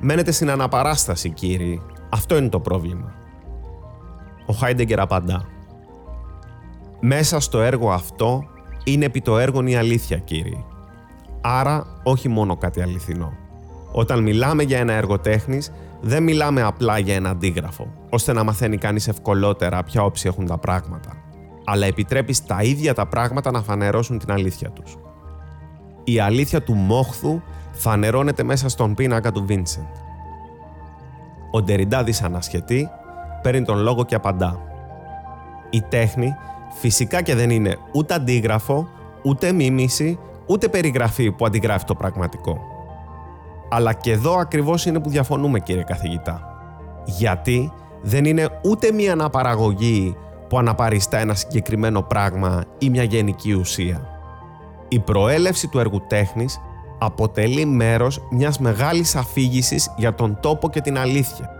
Μένετε 0.00 0.32
στην 0.32 0.50
αναπαράσταση, 0.50 1.30
κύριοι. 1.30 1.82
Αυτό 2.08 2.36
είναι 2.36 2.48
το 2.48 2.60
πρόβλημα. 2.60 3.12
Ο 4.46 4.52
Χάιντεγκερ 4.52 5.00
απαντά. 5.00 5.51
Μέσα 7.04 7.40
στο 7.40 7.60
έργο 7.60 7.90
αυτό 7.90 8.44
είναι 8.84 9.04
επί 9.04 9.20
το 9.20 9.38
έργο 9.38 9.66
η 9.66 9.76
αλήθεια, 9.76 10.18
κύριοι. 10.18 10.64
Άρα, 11.40 11.86
όχι 12.02 12.28
μόνο 12.28 12.56
κάτι 12.56 12.82
αληθινό. 12.82 13.32
Όταν 13.92 14.22
μιλάμε 14.22 14.62
για 14.62 14.78
ένα 14.78 14.92
έργο 14.92 15.18
τέχνης, 15.18 15.72
δεν 16.00 16.22
μιλάμε 16.22 16.62
απλά 16.62 16.98
για 16.98 17.14
ένα 17.14 17.30
αντίγραφο, 17.30 17.92
ώστε 18.10 18.32
να 18.32 18.44
μαθαίνει 18.44 18.76
κανείς 18.76 19.08
ευκολότερα 19.08 19.82
ποια 19.82 20.04
όψη 20.04 20.28
έχουν 20.28 20.46
τα 20.46 20.58
πράγματα, 20.58 21.12
αλλά 21.64 21.86
επιτρέπει 21.86 22.36
τα 22.46 22.62
ίδια 22.62 22.94
τα 22.94 23.06
πράγματα 23.06 23.50
να 23.50 23.62
φανερώσουν 23.62 24.18
την 24.18 24.32
αλήθεια 24.32 24.70
τους. 24.70 24.96
Η 26.04 26.20
αλήθεια 26.20 26.62
του 26.62 26.74
μόχθου 26.74 27.40
φανερώνεται 27.72 28.42
μέσα 28.42 28.68
στον 28.68 28.94
πίνακα 28.94 29.32
του 29.32 29.44
Βίνσεντ. 29.46 29.94
Ο 31.50 31.62
Ντεριντά 31.62 32.02
δυσανασχετεί, 32.04 32.88
παίρνει 33.42 33.64
τον 33.64 33.78
λόγο 33.78 34.04
και 34.04 34.14
απαντά. 34.14 34.60
Η 35.70 35.82
τέχνη 35.82 36.34
φυσικά 36.80 37.22
και 37.22 37.34
δεν 37.34 37.50
είναι 37.50 37.76
ούτε 37.92 38.14
αντίγραφο, 38.14 38.88
ούτε 39.22 39.52
μίμηση, 39.52 40.18
ούτε 40.46 40.68
περιγραφή 40.68 41.32
που 41.32 41.46
αντιγράφει 41.46 41.84
το 41.84 41.94
πραγματικό. 41.94 42.60
Αλλά 43.70 43.92
και 43.92 44.12
εδώ 44.12 44.34
ακριβώς 44.34 44.86
είναι 44.86 45.00
που 45.00 45.08
διαφωνούμε 45.08 45.60
κύριε 45.60 45.82
καθηγητά. 45.82 46.56
Γιατί 47.04 47.72
δεν 48.02 48.24
είναι 48.24 48.48
ούτε 48.64 48.92
μία 48.92 49.12
αναπαραγωγή 49.12 50.16
που 50.48 50.58
αναπαριστά 50.58 51.18
ένα 51.18 51.34
συγκεκριμένο 51.34 52.02
πράγμα 52.02 52.64
ή 52.78 52.90
μια 52.90 53.02
γενική 53.02 53.52
ουσία. 53.52 54.06
Η 54.88 54.98
προέλευση 54.98 55.68
του 55.68 55.78
έργου 55.78 56.02
τέχνης 56.06 56.60
αποτελεί 56.98 57.64
μέρος 57.64 58.26
μιας 58.30 58.58
μεγάλης 58.58 59.16
αφήγησης 59.16 59.94
για 59.96 60.14
τον 60.14 60.38
τόπο 60.40 60.70
και 60.70 60.80
την 60.80 60.98
αλήθεια. 60.98 61.50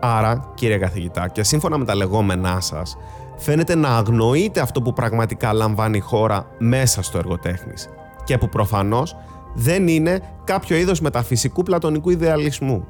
Άρα, 0.00 0.52
κύριε 0.54 0.78
καθηγητά, 0.78 1.28
και 1.28 1.42
σύμφωνα 1.42 1.78
με 1.78 1.84
τα 1.84 1.94
λεγόμενά 1.94 2.60
σας, 2.60 2.96
φαίνεται 3.42 3.74
να 3.74 3.88
αγνοείτε 3.88 4.60
αυτό 4.60 4.82
που 4.82 4.92
πραγματικά 4.92 5.52
λαμβάνει 5.52 5.96
η 5.96 6.00
χώρα 6.00 6.46
μέσα 6.58 7.02
στο 7.02 7.18
έργο 7.18 7.38
τέχνης 7.38 7.88
και 8.24 8.38
που 8.38 8.48
προφανώς 8.48 9.16
δεν 9.54 9.88
είναι 9.88 10.20
κάποιο 10.44 10.76
είδος 10.76 11.00
μεταφυσικού 11.00 11.62
πλατωνικού 11.62 12.10
ιδεαλισμού. 12.10 12.86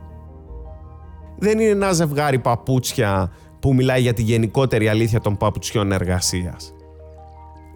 Δεν 1.38 1.58
είναι 1.58 1.70
ένα 1.70 1.92
ζευγάρι 1.92 2.38
παπούτσια 2.38 3.32
που 3.60 3.74
μιλάει 3.74 4.00
για 4.00 4.12
τη 4.12 4.22
γενικότερη 4.22 4.88
αλήθεια 4.88 5.20
των 5.20 5.36
παπουτσιών 5.36 5.92
εργασίας. 5.92 6.74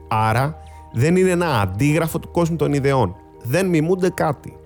Άρα, 0.09 0.59
δεν 0.92 1.16
είναι 1.16 1.30
ένα 1.30 1.61
αντίγραφο 1.61 2.18
του 2.18 2.30
κόσμου 2.30 2.56
των 2.56 2.73
ιδεών. 2.73 3.16
Δεν 3.42 3.66
μιμούνται 3.66 4.11
κάτι. 4.11 4.56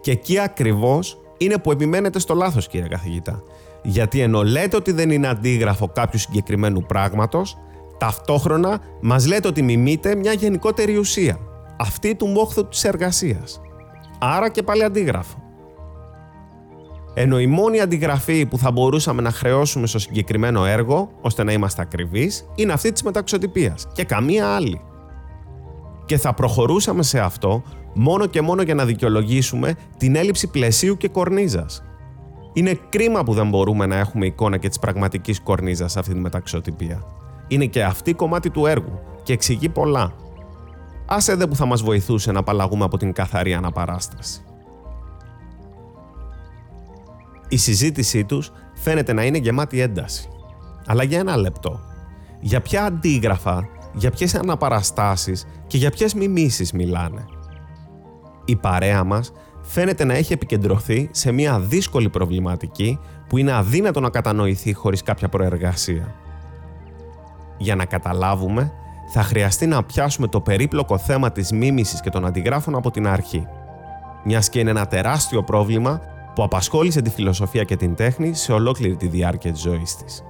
Και 0.00 0.10
εκεί 0.10 0.38
ακριβώς 0.38 1.20
είναι 1.38 1.58
που 1.58 1.70
επιμένετε 1.70 2.18
στο 2.18 2.34
λάθος 2.34 2.66
κύριε 2.68 2.88
καθηγητά. 2.88 3.42
Γιατί 3.82 4.20
ενώ 4.20 4.42
λέτε 4.42 4.76
ότι 4.76 4.92
δεν 4.92 5.10
είναι 5.10 5.28
αντίγραφο 5.28 5.88
κάποιου 5.88 6.18
συγκεκριμένου 6.18 6.82
πράγματος, 6.82 7.56
ταυτόχρονα 7.98 8.80
μας 9.00 9.26
λέτε 9.26 9.48
ότι 9.48 9.62
μιμείτε 9.62 10.14
μια 10.14 10.32
γενικότερη 10.32 10.96
ουσία. 10.96 11.38
Αυτή 11.78 12.14
του 12.14 12.26
μόχθου 12.26 12.68
της 12.68 12.84
εργασίας. 12.84 13.60
Άρα 14.18 14.48
και 14.50 14.62
πάλι 14.62 14.84
αντίγραφο. 14.84 15.42
Ενώ 17.14 17.40
η 17.40 17.46
μόνη 17.46 17.80
αντιγραφή 17.80 18.46
που 18.46 18.58
θα 18.58 18.70
μπορούσαμε 18.70 19.22
να 19.22 19.30
χρεώσουμε 19.30 19.86
στο 19.86 19.98
συγκεκριμένο 19.98 20.64
έργο, 20.64 21.10
ώστε 21.20 21.44
να 21.44 21.52
είμαστε 21.52 21.82
ακριβείς, 21.82 22.48
είναι 22.54 22.72
αυτή 22.72 22.92
της 22.92 23.02
μεταξωτυπίας 23.02 23.86
και 23.92 24.04
καμία 24.04 24.46
άλλη. 24.46 24.80
Και 26.04 26.18
θα 26.18 26.34
προχωρούσαμε 26.34 27.02
σε 27.02 27.20
αυτό 27.20 27.62
μόνο 27.94 28.26
και 28.26 28.40
μόνο 28.40 28.62
για 28.62 28.74
να 28.74 28.84
δικαιολογήσουμε 28.84 29.74
την 29.96 30.16
έλλειψη 30.16 30.46
πλαισίου 30.46 30.96
και 30.96 31.08
κορνίζας. 31.08 31.82
Είναι 32.52 32.78
κρίμα 32.88 33.22
που 33.22 33.32
δεν 33.32 33.48
μπορούμε 33.48 33.86
να 33.86 33.96
έχουμε 33.96 34.26
εικόνα 34.26 34.56
και 34.56 34.68
της 34.68 34.78
πραγματικής 34.78 35.40
κορνίζας 35.40 35.92
σε 35.92 35.98
αυτή 35.98 36.12
τη 36.12 36.20
μεταξωτυπία. 36.20 37.02
Είναι 37.48 37.66
και 37.66 37.84
αυτή 37.84 38.12
κομμάτι 38.12 38.50
του 38.50 38.66
έργου 38.66 39.00
και 39.22 39.32
εξηγεί 39.32 39.68
πολλά. 39.68 40.12
Άσε 41.06 41.34
δε 41.34 41.46
που 41.46 41.56
θα 41.56 41.66
μας 41.66 41.82
βοηθούσε 41.82 42.32
να 42.32 42.38
απαλλαγούμε 42.38 42.84
από 42.84 42.96
την 42.96 43.12
καθαρή 43.12 43.54
αναπαράσταση. 43.54 44.44
Η 47.48 47.56
συζήτησή 47.56 48.24
τους 48.24 48.52
φαίνεται 48.74 49.12
να 49.12 49.24
είναι 49.24 49.38
γεμάτη 49.38 49.80
ένταση. 49.80 50.28
Αλλά 50.86 51.02
για 51.02 51.18
ένα 51.18 51.36
λεπτό. 51.36 51.80
Για 52.40 52.60
ποια 52.60 52.84
αντίγραφα, 52.84 53.68
για 53.94 54.10
ποιες 54.10 54.34
αναπαραστάσεις 54.34 55.46
και 55.66 55.76
για 55.76 55.90
ποιες 55.90 56.14
μιμήσεις 56.14 56.72
μιλάνε. 56.72 57.24
Η 58.44 58.56
παρέα 58.56 59.04
μας 59.04 59.32
φαίνεται 59.62 60.04
να 60.04 60.14
έχει 60.14 60.32
επικεντρωθεί 60.32 61.08
σε 61.12 61.32
μια 61.32 61.60
δύσκολη 61.60 62.08
προβληματική 62.08 62.98
που 63.28 63.38
είναι 63.38 63.52
αδύνατο 63.52 64.00
να 64.00 64.10
κατανοηθεί 64.10 64.72
χωρίς 64.72 65.02
κάποια 65.02 65.28
προεργασία. 65.28 66.14
Για 67.58 67.74
να 67.74 67.84
καταλάβουμε, 67.84 68.72
θα 69.12 69.22
χρειαστεί 69.22 69.66
να 69.66 69.82
πιάσουμε 69.82 70.26
το 70.26 70.40
περίπλοκο 70.40 70.98
θέμα 70.98 71.32
της 71.32 71.52
μίμησης 71.52 72.00
και 72.00 72.10
των 72.10 72.26
αντιγράφων 72.26 72.74
από 72.74 72.90
την 72.90 73.06
αρχή. 73.06 73.46
Μιας 74.24 74.48
και 74.48 74.58
είναι 74.58 74.70
ένα 74.70 74.86
τεράστιο 74.86 75.42
πρόβλημα 75.42 76.00
που 76.34 76.42
απασχόλησε 76.42 77.02
τη 77.02 77.10
φιλοσοφία 77.10 77.64
και 77.64 77.76
την 77.76 77.94
τέχνη 77.94 78.34
σε 78.34 78.52
ολόκληρη 78.52 78.96
τη 78.96 79.06
διάρκεια 79.06 79.52
της 79.52 79.60
ζωής 79.60 79.96
της. 79.96 80.24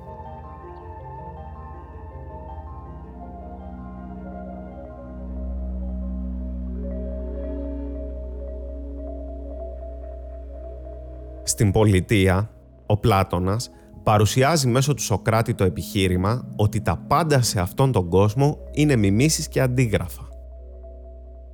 Στην 11.60 11.72
πολιτεία, 11.72 12.50
ο 12.86 12.96
Πλάτωνας 12.96 13.70
παρουσιάζει 14.02 14.68
μέσω 14.68 14.94
του 14.94 15.02
Σοκράτη 15.02 15.54
το 15.54 15.64
επιχείρημα 15.64 16.48
ότι 16.56 16.80
τα 16.80 17.04
πάντα 17.08 17.42
σε 17.42 17.60
αυτόν 17.60 17.92
τον 17.92 18.08
κόσμο 18.08 18.58
είναι 18.72 18.96
μιμήσεις 18.96 19.48
και 19.48 19.60
αντίγραφα. 19.60 20.28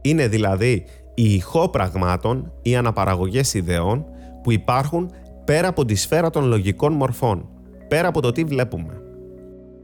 Είναι 0.00 0.28
δηλαδή 0.28 0.84
η 1.14 1.34
ηχό 1.34 1.68
πραγμάτων 1.68 2.52
ή 2.62 2.76
αναπαραγωγές 2.76 3.54
ιδεών 3.54 4.04
που 4.42 4.52
υπάρχουν 4.52 5.10
πέρα 5.44 5.68
από 5.68 5.84
τη 5.84 5.94
σφαίρα 5.94 6.30
των 6.30 6.44
λογικών 6.44 6.92
μορφών, 6.92 7.48
πέρα 7.88 8.08
από 8.08 8.20
το 8.20 8.32
τι 8.32 8.44
βλέπουμε. 8.44 9.02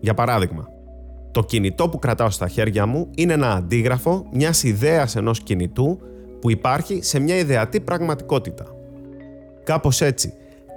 Για 0.00 0.14
παράδειγμα, 0.14 0.68
το 1.30 1.42
κινητό 1.42 1.88
που 1.88 1.98
κρατάω 1.98 2.30
στα 2.30 2.48
χέρια 2.48 2.86
μου 2.86 3.10
είναι 3.16 3.32
ένα 3.32 3.52
αντίγραφο 3.52 4.26
μιας 4.32 4.62
ιδέας 4.62 5.16
ενός 5.16 5.40
κινητού 5.40 5.98
που 6.40 6.50
υπάρχει 6.50 7.02
σε 7.02 7.18
μια 7.18 7.36
ιδεατή 7.36 7.80
πραγματικότητα. 7.80 8.80
Κάπως 9.64 10.00
έτσι, 10.00 10.32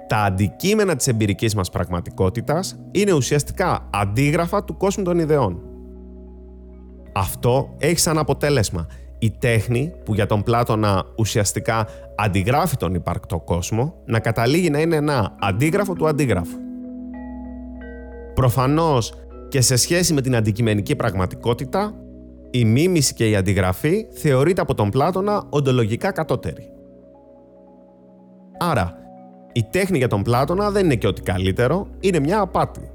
τα 0.06 0.16
αντικείμενα 0.16 0.96
της 0.96 1.06
εμπειρικής 1.06 1.54
μας 1.54 1.70
πραγματικότητας 1.70 2.78
είναι 2.90 3.12
ουσιαστικά 3.12 3.88
αντίγραφα 3.92 4.64
του 4.64 4.76
κόσμου 4.76 5.04
των 5.04 5.18
ιδεών. 5.18 5.60
Αυτό 7.12 7.74
έχει 7.78 7.98
σαν 7.98 8.18
αποτέλεσμα 8.18 8.86
η 9.18 9.30
τέχνη 9.30 9.92
που 10.04 10.14
για 10.14 10.26
τον 10.26 10.42
Πλάτωνα 10.42 11.04
ουσιαστικά 11.18 11.86
αντιγράφει 12.16 12.76
τον 12.76 12.94
υπαρκτό 12.94 13.40
κόσμο 13.40 13.94
να 14.04 14.20
καταλήγει 14.20 14.70
να 14.70 14.80
είναι 14.80 14.96
ένα 14.96 15.36
αντίγραφο 15.40 15.92
του 15.92 16.08
αντίγραφου. 16.08 16.56
Προφανώς 18.34 19.12
και 19.48 19.60
σε 19.60 19.76
σχέση 19.76 20.12
με 20.12 20.20
την 20.20 20.36
αντικειμενική 20.36 20.96
πραγματικότητα, 20.96 21.94
η 22.50 22.64
μίμηση 22.64 23.14
και 23.14 23.30
η 23.30 23.36
αντιγραφή 23.36 24.06
θεωρείται 24.10 24.60
από 24.60 24.74
τον 24.74 24.90
Πλάτωνα 24.90 25.42
οντολογικά 25.50 26.12
κατώτερη. 26.12 26.75
Άρα, 28.58 28.98
η 29.52 29.64
τέχνη 29.70 29.98
για 29.98 30.08
τον 30.08 30.22
Πλάτωνα 30.22 30.70
δεν 30.70 30.84
είναι 30.84 30.94
και 30.94 31.06
ότι 31.06 31.22
καλύτερο, 31.22 31.86
είναι 32.00 32.18
μια 32.18 32.40
απάτη. 32.40 32.90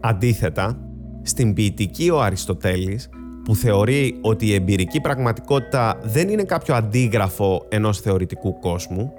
Αντίθετα, 0.00 0.78
στην 1.22 1.54
ποιητική 1.54 2.10
ο 2.10 2.20
Αριστοτέλης 2.20 3.08
που 3.44 3.54
θεωρεί 3.54 4.18
ότι 4.20 4.46
η 4.46 4.54
εμπειρική 4.54 5.00
πραγματικότητα 5.00 5.98
δεν 6.02 6.28
είναι 6.28 6.42
κάποιο 6.42 6.74
αντίγραφο 6.74 7.66
ενός 7.68 8.00
θεωρητικού 8.00 8.58
κόσμου, 8.58 9.12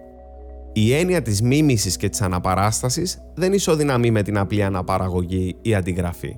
η 0.73 0.93
έννοια 0.93 1.21
της 1.21 1.41
μίμησης 1.41 1.97
και 1.97 2.09
της 2.09 2.21
αναπαράστασης 2.21 3.21
δεν 3.33 3.53
ισοδυναμεί 3.53 4.11
με 4.11 4.21
την 4.21 4.37
απλή 4.37 4.63
αναπαραγωγή 4.63 5.55
ή 5.61 5.75
αντιγραφή. 5.75 6.37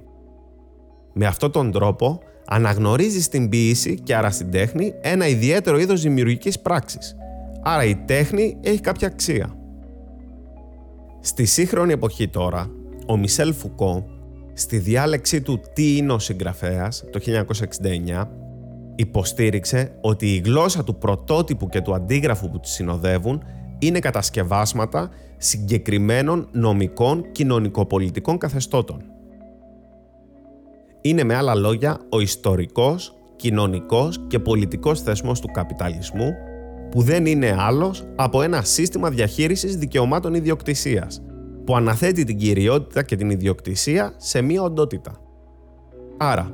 Με 1.13 1.25
αυτόν 1.25 1.51
τον 1.51 1.71
τρόπο 1.71 2.19
αναγνωρίζει 2.47 3.21
στην 3.21 3.49
ποίηση 3.49 3.99
και 4.03 4.15
άρα 4.15 4.31
στην 4.31 4.51
τέχνη 4.51 4.93
ένα 5.01 5.27
ιδιαίτερο 5.27 5.79
είδος 5.79 6.01
δημιουργικής 6.01 6.59
πράξης. 6.59 7.15
Άρα 7.63 7.83
η 7.83 7.95
τέχνη 7.95 8.57
έχει 8.61 8.79
κάποια 8.79 9.07
αξία. 9.07 9.55
Στη 11.19 11.45
σύγχρονη 11.45 11.93
εποχή 11.93 12.27
τώρα, 12.27 12.69
ο 13.07 13.17
Μισελ 13.17 13.53
Φουκό, 13.53 14.05
στη 14.53 14.77
διάλεξή 14.77 15.41
του 15.41 15.61
«Τι 15.73 15.97
είναι 15.97 16.13
ο 16.13 16.19
συγγραφέας» 16.19 17.03
το 17.11 17.19
1969, 17.19 18.27
υποστήριξε 18.95 19.97
ότι 20.01 20.33
η 20.33 20.41
γλώσσα 20.45 20.83
του 20.83 20.97
πρωτότυπου 20.97 21.67
και 21.67 21.81
του 21.81 21.93
αντίγραφου 21.93 22.49
που 22.49 22.59
της 22.59 22.71
συνοδεύουν 22.71 23.43
είναι 23.79 23.99
κατασκευάσματα 23.99 25.09
συγκεκριμένων 25.37 26.47
νομικών 26.51 27.31
κοινωνικοπολιτικών 27.31 28.37
καθεστώτων. 28.37 29.03
Είναι 31.01 31.23
με 31.23 31.35
άλλα 31.35 31.55
λόγια 31.55 31.99
ο 32.09 32.19
ιστορικός, 32.19 33.15
κοινωνικός 33.35 34.25
και 34.27 34.39
πολιτικός 34.39 35.01
θεσμός 35.01 35.39
του 35.39 35.47
καπιταλισμού 35.47 36.33
που 36.91 37.01
δεν 37.01 37.25
είναι 37.25 37.55
άλλος 37.59 38.03
από 38.15 38.41
ένα 38.41 38.61
σύστημα 38.61 39.09
διαχείρισης 39.09 39.77
δικαιωμάτων 39.77 40.33
ιδιοκτησίας 40.33 41.21
που 41.65 41.75
αναθέτει 41.75 42.23
την 42.23 42.37
κυριότητα 42.37 43.03
και 43.03 43.15
την 43.15 43.29
ιδιοκτησία 43.29 44.13
σε 44.17 44.41
μία 44.41 44.61
οντότητα. 44.61 45.11
Άρα, 46.17 46.51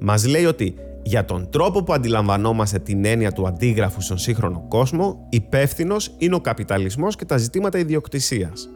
μας 0.00 0.26
λέει 0.26 0.44
ότι 0.44 0.74
για 1.02 1.24
τον 1.24 1.50
τρόπο 1.50 1.82
που 1.82 1.92
αντιλαμβανόμαστε 1.92 2.78
την 2.78 3.04
έννοια 3.04 3.32
του 3.32 3.46
αντίγραφου 3.46 4.00
στον 4.00 4.18
σύγχρονο 4.18 4.64
κόσμο, 4.68 5.26
υπεύθυνος 5.28 6.14
είναι 6.18 6.34
ο 6.34 6.40
καπιταλισμός 6.40 7.16
και 7.16 7.24
τα 7.24 7.36
ζητήματα 7.36 7.78
ιδιοκτησίας. 7.78 8.68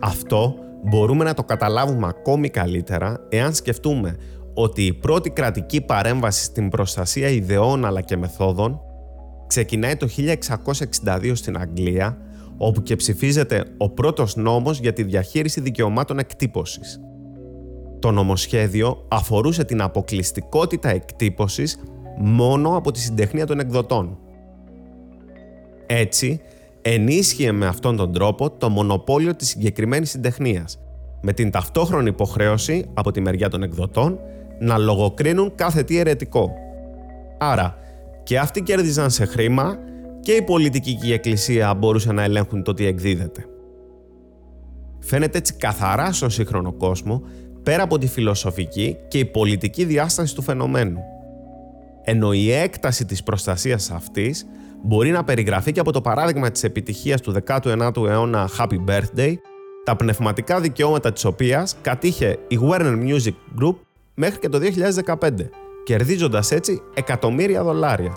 Αυτό 0.00 0.54
μπορούμε 0.84 1.24
να 1.24 1.34
το 1.34 1.44
καταλάβουμε 1.44 2.06
ακόμη 2.06 2.48
καλύτερα 2.48 3.26
εάν 3.28 3.54
σκεφτούμε 3.54 4.16
ότι 4.54 4.86
η 4.86 4.92
πρώτη 4.92 5.30
κρατική 5.30 5.80
παρέμβαση 5.80 6.44
στην 6.44 6.68
προστασία 6.68 7.28
ιδεών 7.28 7.84
αλλά 7.84 8.00
και 8.00 8.16
μεθόδων 8.16 8.80
ξεκινάει 9.46 9.96
το 9.96 10.08
1662 11.04 11.32
στην 11.34 11.58
Αγγλία 11.58 12.18
όπου 12.56 12.82
και 12.82 12.96
ψηφίζεται 12.96 13.64
ο 13.78 13.90
πρώτος 13.90 14.36
νόμος 14.36 14.78
για 14.80 14.92
τη 14.92 15.02
διαχείριση 15.02 15.60
δικαιωμάτων 15.60 16.18
εκτύπωσης. 16.18 17.00
Το 17.98 18.10
νομοσχέδιο 18.10 19.06
αφορούσε 19.08 19.64
την 19.64 19.82
αποκλειστικότητα 19.82 20.88
εκτύπωσης 20.88 21.78
μόνο 22.18 22.76
από 22.76 22.90
τη 22.90 22.98
συντεχνία 22.98 23.46
των 23.46 23.58
εκδοτών. 23.58 24.18
Έτσι, 25.86 26.40
ενίσχυε 26.82 27.52
με 27.52 27.66
αυτόν 27.66 27.96
τον 27.96 28.12
τρόπο 28.12 28.50
το 28.50 28.68
μονοπόλιο 28.68 29.34
της 29.34 29.48
συγκεκριμένης 29.48 30.10
συντεχνίας, 30.10 30.78
με 31.20 31.32
την 31.32 31.50
ταυτόχρονη 31.50 32.08
υποχρέωση 32.08 32.84
από 32.94 33.10
τη 33.10 33.20
μεριά 33.20 33.48
των 33.48 33.62
εκδοτών 33.62 34.18
να 34.60 34.78
λογοκρίνουν 34.78 35.54
κάθε 35.54 35.82
τι 35.82 35.98
αιρετικό. 35.98 36.50
Άρα, 37.38 37.76
και 38.24 38.38
αυτοί 38.38 38.62
κέρδιζαν 38.62 39.10
σε 39.10 39.24
χρήμα 39.24 39.78
και 40.20 40.32
η 40.32 40.42
πολιτική 40.42 40.94
και 40.94 41.06
η 41.06 41.12
εκκλησία 41.12 41.74
μπορούσαν 41.74 42.14
να 42.14 42.22
ελέγχουν 42.22 42.62
το 42.62 42.74
τι 42.74 42.86
εκδίδεται. 42.86 43.46
Φαίνεται 44.98 45.38
έτσι 45.38 45.54
καθαρά 45.54 46.12
στον 46.12 46.30
σύγχρονο 46.30 46.72
κόσμο 46.72 47.22
πέρα 47.62 47.82
από 47.82 47.98
τη 47.98 48.06
φιλοσοφική 48.06 48.96
και 49.08 49.18
η 49.18 49.24
πολιτική 49.24 49.84
διάσταση 49.84 50.34
του 50.34 50.42
φαινομένου. 50.42 51.00
Ενώ 52.02 52.32
η 52.32 52.52
έκταση 52.52 53.04
της 53.04 53.22
προστασίας 53.22 53.90
αυτής 53.90 54.46
μπορεί 54.82 55.10
να 55.10 55.24
περιγραφεί 55.24 55.72
και 55.72 55.80
από 55.80 55.92
το 55.92 56.00
παράδειγμα 56.00 56.50
της 56.50 56.64
επιτυχίας 56.64 57.20
του 57.20 57.34
19ου 57.46 58.06
αιώνα 58.08 58.48
Happy 58.58 58.78
Birthday, 58.88 59.34
τα 59.84 59.96
πνευματικά 59.96 60.60
δικαιώματα 60.60 61.12
της 61.12 61.24
οποίας 61.24 61.76
κατήχε 61.82 62.38
η 62.48 62.58
Warner 62.62 62.98
Music 63.02 63.62
Group 63.62 63.74
μέχρι 64.14 64.38
και 64.38 64.48
το 64.48 64.58
2015, 64.58 65.30
κερδίζοντας 65.84 66.50
έτσι 66.50 66.82
εκατομμύρια 66.94 67.62
δολάρια. 67.62 68.16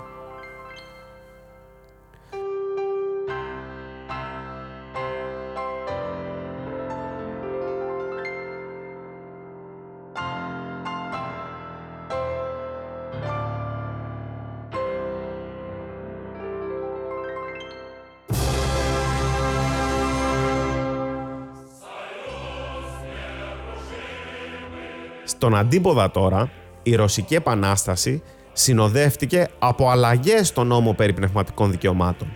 Στον 25.24 25.56
αντίποδα 25.56 26.10
τώρα, 26.10 26.50
η 26.88 26.94
Ρωσική 26.94 27.34
Επανάσταση 27.34 28.22
συνοδεύτηκε 28.52 29.48
από 29.58 29.90
αλλαγές 29.90 30.48
στον 30.48 30.66
νόμο 30.66 30.92
περί 30.92 31.12
πνευματικών 31.12 31.70
δικαιωμάτων, 31.70 32.28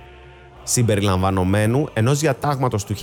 συμπεριλαμβανομένου 0.62 1.88
ενός 1.92 2.18
διατάγματος 2.18 2.84
του 2.84 2.94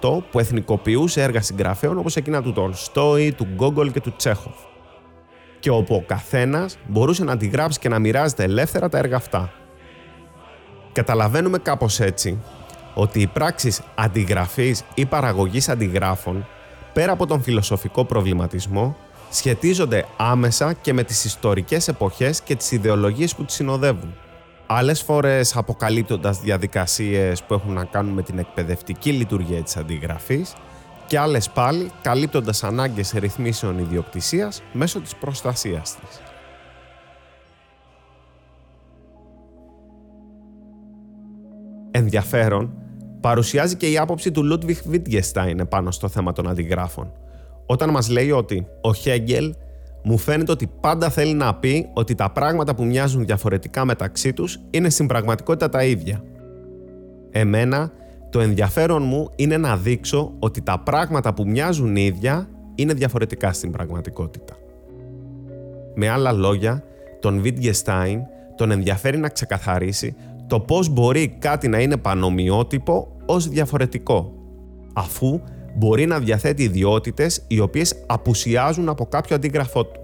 1918 0.00 0.22
που 0.30 0.38
εθνικοποιούσε 0.38 1.22
έργα 1.22 1.42
συγγραφέων 1.42 1.98
όπως 1.98 2.16
εκείνα 2.16 2.42
του 2.42 2.52
Τολστόη, 2.52 3.32
του 3.32 3.46
Γκόγκολ 3.54 3.92
και 3.92 4.00
του 4.00 4.14
Τσέχοφ 4.16 4.54
και 5.58 5.70
όπου 5.70 5.94
ο 5.94 6.02
καθένας 6.06 6.78
μπορούσε 6.86 7.24
να 7.24 7.32
αντιγράψει 7.32 7.78
και 7.78 7.88
να 7.88 7.98
μοιράζεται 7.98 8.42
ελεύθερα 8.42 8.88
τα 8.88 8.98
έργα 8.98 9.16
αυτά. 9.16 9.52
Καταλαβαίνουμε 10.92 11.58
κάπως 11.58 12.00
έτσι 12.00 12.38
ότι 12.94 13.20
οι 13.20 13.26
πράξεις 13.26 13.82
αντιγραφής 13.94 14.82
ή 14.94 15.06
παραγωγής 15.06 15.68
αντιγράφων 15.68 16.46
πέρα 16.92 17.12
από 17.12 17.26
τον 17.26 17.42
φιλοσοφικό 17.42 18.04
προβληματισμό, 18.04 18.96
σχετίζονται 19.30 20.06
άμεσα 20.16 20.72
και 20.72 20.92
με 20.92 21.02
τις 21.02 21.24
ιστορικές 21.24 21.88
εποχές 21.88 22.40
και 22.40 22.56
τις 22.56 22.70
ιδεολογίες 22.70 23.34
που 23.34 23.44
τις 23.44 23.54
συνοδεύουν. 23.54 24.14
Άλλες 24.66 25.02
φορές 25.02 25.56
αποκαλύπτοντας 25.56 26.40
διαδικασίες 26.40 27.42
που 27.42 27.54
έχουν 27.54 27.72
να 27.72 27.84
κάνουν 27.84 28.12
με 28.12 28.22
την 28.22 28.38
εκπαιδευτική 28.38 29.12
λειτουργία 29.12 29.62
της 29.62 29.76
αντιγραφής 29.76 30.52
και 31.06 31.18
άλλες 31.18 31.50
πάλι 31.50 31.90
καλύπτοντας 32.02 32.64
ανάγκες 32.64 33.12
ρυθμίσεων 33.16 33.78
ιδιοκτησίας 33.78 34.62
μέσω 34.72 35.00
της 35.00 35.14
προστασίας 35.14 35.94
της. 35.94 36.20
Ενδιαφέρον 41.90 42.72
παρουσιάζει 43.20 43.76
και 43.76 43.90
η 43.90 43.98
άποψη 43.98 44.30
του 44.30 44.44
Λούτβιχ 44.44 44.80
Wittgenstein 44.90 45.58
επάνω 45.58 45.90
στο 45.90 46.08
θέμα 46.08 46.32
των 46.32 46.48
αντιγράφων. 46.48 47.12
Όταν 47.66 47.90
μας 47.90 48.08
λέει 48.08 48.30
ότι 48.30 48.66
ο 48.80 48.94
Χέγγελ 48.94 49.54
μου 50.02 50.18
φαίνεται 50.18 50.52
ότι 50.52 50.70
πάντα 50.80 51.10
θέλει 51.10 51.34
να 51.34 51.54
πει 51.54 51.88
ότι 51.94 52.14
τα 52.14 52.30
πράγματα 52.30 52.74
που 52.74 52.84
μοιάζουν 52.84 53.26
διαφορετικά 53.26 53.84
μεταξύ 53.84 54.32
τους 54.32 54.60
είναι 54.70 54.90
στην 54.90 55.06
πραγματικότητα 55.06 55.68
τα 55.68 55.84
ίδια. 55.84 56.22
Εμένα, 57.30 57.92
το 58.30 58.40
ενδιαφέρον 58.40 59.02
μου 59.02 59.30
είναι 59.36 59.56
να 59.56 59.76
δείξω 59.76 60.32
ότι 60.38 60.62
τα 60.62 60.78
πράγματα 60.78 61.34
που 61.34 61.46
μοιάζουν 61.46 61.96
ίδια 61.96 62.48
είναι 62.74 62.92
διαφορετικά 62.92 63.52
στην 63.52 63.70
πραγματικότητα. 63.70 64.56
Με 65.94 66.08
άλλα 66.08 66.32
λόγια, 66.32 66.82
τον 67.20 67.42
Wittgenstein 67.44 68.18
τον 68.56 68.70
ενδιαφέρει 68.70 69.18
να 69.18 69.28
ξεκαθαρίσει 69.28 70.16
το 70.46 70.60
πώς 70.60 70.88
μπορεί 70.88 71.36
κάτι 71.38 71.68
να 71.68 71.80
είναι 71.80 71.96
πανομοιότυπο 71.96 73.08
ως 73.26 73.48
διαφορετικό, 73.48 74.32
αφού 74.92 75.40
μπορεί 75.76 76.06
να 76.06 76.18
διαθέτει 76.18 76.62
ιδιότητες 76.62 77.44
οι 77.46 77.60
οποίες 77.60 78.04
απουσιάζουν 78.06 78.88
από 78.88 79.06
κάποιο 79.06 79.36
αντίγραφό 79.36 79.84
του. 79.84 80.00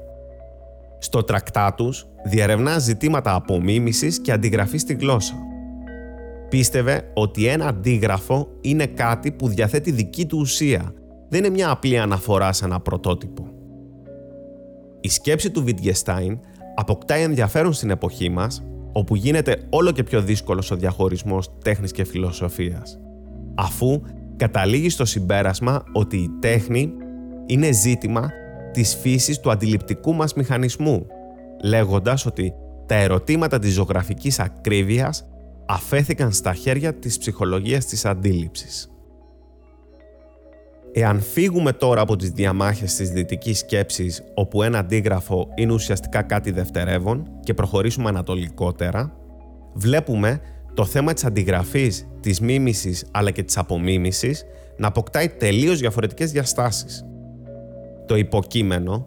Στο 0.99 1.23
τρακτά 1.23 1.75
τους 1.75 2.07
διαρευνά 2.25 2.79
ζητήματα 2.79 3.35
απομίμησης 3.35 4.21
και 4.21 4.33
αντιγραφή 4.33 4.79
στη 4.79 4.95
γλώσσα. 4.95 5.35
Πίστευε 6.49 7.11
ότι 7.15 7.47
ένα 7.47 7.67
αντίγραφο 7.67 8.49
είναι 8.61 8.87
κάτι 8.87 9.33
που 9.33 9.49
διαθέτει 9.49 9.91
δική 9.91 10.27
του 10.27 10.39
ουσία, 10.41 10.95
δεν 11.29 11.45
είναι 11.45 11.55
μια 11.55 11.71
απλή 11.71 11.99
αναφορά 11.99 12.53
σε 12.53 12.65
ένα 12.65 12.81
πρωτότυπο. 12.81 13.47
Η 15.01 15.09
σκέψη 15.09 15.51
του 15.51 15.65
Wittgenstein 15.67 16.39
αποκτάει 16.75 17.23
ενδιαφέρον 17.23 17.73
στην 17.73 17.91
εποχή 17.91 18.29
μας, 18.29 18.63
όπου 18.93 19.17
γίνεται 19.17 19.63
όλο 19.71 19.91
και 19.91 20.03
πιο 20.03 20.23
δύσκολος 20.23 20.71
ο 20.71 20.77
διαχωρισμός 20.77 21.53
τέχνης 21.63 21.93
και 21.93 22.05
φιλοσοφίας 22.05 22.99
αφού 23.55 24.01
καταλήγει 24.42 24.88
στο 24.88 25.05
συμπέρασμα 25.05 25.85
ότι 25.92 26.16
η 26.16 26.31
τέχνη 26.40 26.92
είναι 27.46 27.72
ζήτημα 27.72 28.31
της 28.72 28.94
φύσης 28.94 29.40
του 29.40 29.50
αντιληπτικού 29.50 30.14
μας 30.14 30.35
μηχανισμού, 30.35 31.07
λέγοντας 31.64 32.26
ότι 32.26 32.52
τα 32.87 32.94
ερωτήματα 32.94 33.59
της 33.59 33.72
ζωγραφικής 33.72 34.40
ακρίβειας 34.40 35.28
αφέθηκαν 35.66 36.33
στα 36.33 36.55
χέρια 36.55 36.94
της 36.94 37.18
ψυχολογίας 37.18 37.87
της 37.87 38.05
αντίληψης. 38.05 38.90
Εάν 40.92 41.20
φύγουμε 41.20 41.72
τώρα 41.72 42.00
από 42.00 42.16
τις 42.16 42.31
διαμάχες 42.31 42.94
της 42.94 43.11
δυτικής 43.11 43.59
σκέψης 43.59 44.22
όπου 44.35 44.62
ένα 44.62 44.78
αντίγραφο 44.78 45.48
είναι 45.55 45.72
ουσιαστικά 45.72 46.22
κάτι 46.22 46.50
δευτερεύον 46.50 47.31
και 47.40 47.55
προχωρήσουμε 47.55 48.09
ανατολικότερα, 48.09 49.12
βλέπουμε 49.72 50.40
το 50.75 50.85
θέμα 50.85 51.13
της 51.13 51.25
αντιγραφής, 51.25 52.09
της 52.21 52.41
μίμησης 52.41 53.05
αλλά 53.11 53.31
και 53.31 53.43
της 53.43 53.59
απομίμησης 53.59 54.45
να 54.77 54.87
αποκτάει 54.87 55.29
τελείως 55.29 55.79
διαφορετικές 55.79 56.33
διαστάσεις. 56.33 57.07
Το 58.07 58.17
υποκείμενο, 58.17 59.07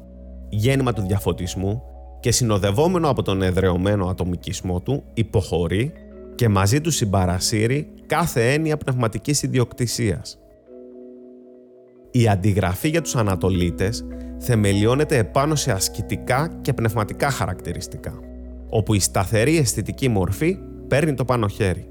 γέννημα 0.50 0.94
του 0.94 1.02
διαφωτισμού 1.02 1.82
και 2.20 2.32
συνοδευόμενο 2.32 3.10
από 3.10 3.22
τον 3.22 3.42
εδρεωμένο 3.42 4.08
ατομικισμό 4.08 4.82
του, 4.82 5.04
υποχωρεί 5.14 5.92
και 6.36 6.50
μαζί 6.50 6.82
του 6.82 6.92
συμπαρασύρει 6.92 7.88
κάθε 8.06 8.54
έννοια 8.54 8.78
πνευματικής 8.78 9.44
ιδιοκτησίας. 9.44 10.40
Η 12.12 12.28
αντιγραφή 12.28 12.90
για 12.90 13.02
τους 13.02 13.16
Ανατολίτες 13.16 14.06
θεμελιώνεται 14.40 15.18
επάνω 15.18 15.56
σε 15.56 15.72
ασκητικά 15.72 16.60
και 16.62 16.74
πνευματικά 16.74 17.30
χαρακτηριστικά, 17.30 18.20
όπου 18.70 18.94
η 18.94 19.00
σταθερή 19.00 19.58
αισθητική 19.58 20.08
μορφή 20.08 20.58
παίρνει 20.88 21.14
το 21.14 21.26
πάνω 21.26 21.48
χέρι. 21.48 21.90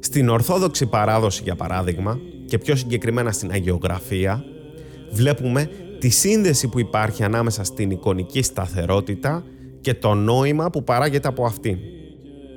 Στην 0.00 0.28
Ορθόδοξη 0.28 0.86
παράδοση, 0.86 1.42
για 1.42 1.54
παράδειγμα, 1.54 2.20
και 2.46 2.58
πιο 2.58 2.76
συγκεκριμένα 2.76 3.32
στην 3.32 3.50
Αγιογραφία, 3.50 4.44
βλέπουμε 5.10 5.70
τη 5.98 6.08
σύνδεση 6.08 6.68
που 6.68 6.80
υπάρχει 6.80 7.24
ανάμεσα 7.24 7.64
στην 7.64 7.90
εικονική 7.90 8.42
σταθερότητα 8.42 9.44
και 9.80 9.94
το 9.94 10.14
νόημα 10.14 10.70
που 10.70 10.84
παράγεται 10.84 11.28
από 11.28 11.44
αυτήν. 11.44 11.78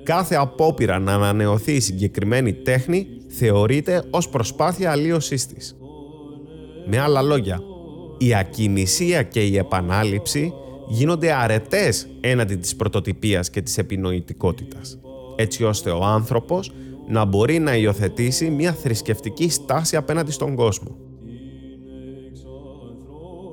Κάθε 0.04 0.36
απόπειρα 0.36 1.00
να 1.00 1.14
ανανεωθεί 1.14 1.72
η 1.72 1.80
συγκεκριμένη 1.80 2.54
τέχνη 2.54 3.08
θεωρείται 3.28 4.04
ως 4.10 4.30
προσπάθεια 4.30 4.92
αλλίωσής 4.92 5.48
της. 5.48 5.76
Με 6.86 7.00
άλλα 7.00 7.22
λόγια, 7.22 7.62
η 8.18 8.36
ακινησία 8.36 9.24
και 9.24 9.46
η 9.46 9.58
επανάληψη 9.58 10.54
γίνονται 10.88 11.34
αρετές 11.34 12.08
έναντι 12.22 12.56
της 12.56 12.76
πρωτοτυπίας 12.76 13.50
και 13.50 13.62
της 13.62 13.78
επινοητικότητας, 13.78 15.00
έτσι 15.36 15.64
ώστε 15.64 15.90
ο 15.90 16.04
άνθρωπος 16.04 16.72
να 17.08 17.26
μπορεί 17.26 17.60
να 17.60 17.76
υιοθετήσει 17.76 18.50
μια 18.50 18.74
θρησκευτική 18.74 19.50
στάση 19.50 19.96
απέναντι 19.96 20.32
στον 20.32 20.56
κόσμο. 20.56 20.96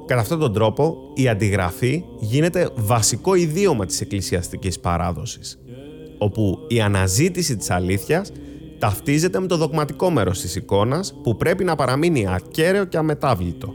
Κατά 0.06 0.20
αυτόν 0.20 0.38
τον 0.38 0.52
τρόπο, 0.52 0.96
η 1.14 1.28
αντιγραφή 1.28 2.04
γίνεται 2.20 2.70
βασικό 2.74 3.34
ιδίωμα 3.34 3.86
της 3.86 4.00
εκκλησιαστικής 4.00 4.80
παράδοσης, 4.80 5.58
όπου 6.22 6.58
η 6.68 6.80
αναζήτηση 6.80 7.56
της 7.56 7.70
αλήθειας 7.70 8.32
ταυτίζεται 8.78 9.40
με 9.40 9.46
το 9.46 9.56
δογματικό 9.56 10.10
μέρος 10.10 10.40
της 10.40 10.56
εικόνας 10.56 11.14
που 11.22 11.36
πρέπει 11.36 11.64
να 11.64 11.74
παραμείνει 11.74 12.26
ακέραιο 12.28 12.84
και 12.84 12.96
αμετάβλητο. 12.96 13.74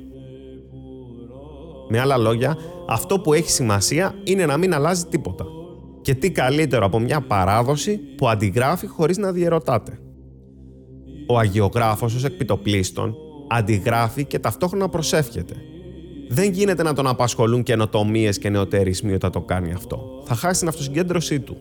Με 1.90 2.00
άλλα 2.00 2.18
λόγια, 2.18 2.58
αυτό 2.88 3.20
που 3.20 3.34
έχει 3.34 3.50
σημασία 3.50 4.16
είναι 4.24 4.46
να 4.46 4.58
μην 4.58 4.74
αλλάζει 4.74 5.06
τίποτα. 5.06 5.46
Και 6.02 6.16
τι 6.16 6.32
καλύτερο 6.32 6.86
από 6.86 7.00
μια 7.00 7.22
παράδοση 7.22 7.98
που 7.98 8.30
αντιγράφει 8.30 8.88
χωρίς 8.88 9.18
να 9.18 9.32
διαιρωτάται. 9.32 10.00
Ο 11.28 11.38
αγιογράφος 11.38 12.16
ως 12.16 12.24
εκπιτοπλίστων 12.24 13.16
αντιγράφει 13.50 14.26
και 14.26 14.40
ταυτόχρονα 14.40 14.90
προσεύχεται. 14.90 15.54
Δεν 16.30 16.52
γίνεται 16.52 16.84
να 16.84 16.94
τον 16.94 17.08
απασχολούν 17.08 17.64
καινοτομίες 17.64 18.38
και 18.38 18.50
νεοτερισμοί 18.50 19.14
όταν 19.14 19.32
το 19.32 19.42
κάνει 19.42 19.74
αυτό. 19.74 20.24
Θα 20.26 20.36
χάσει 20.36 20.60
την 20.60 20.68
αυτοσυγκέντρωσή 20.68 21.40
του. 21.40 21.58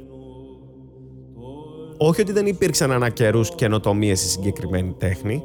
Όχι 1.97 2.21
ότι 2.21 2.33
δεν 2.33 2.47
υπήρξαν 2.47 2.93
ανά 2.93 3.09
καιρού 3.09 3.41
καινοτομίε 3.41 4.15
στη 4.15 4.29
συγκεκριμένη 4.29 4.95
τέχνη, 4.99 5.43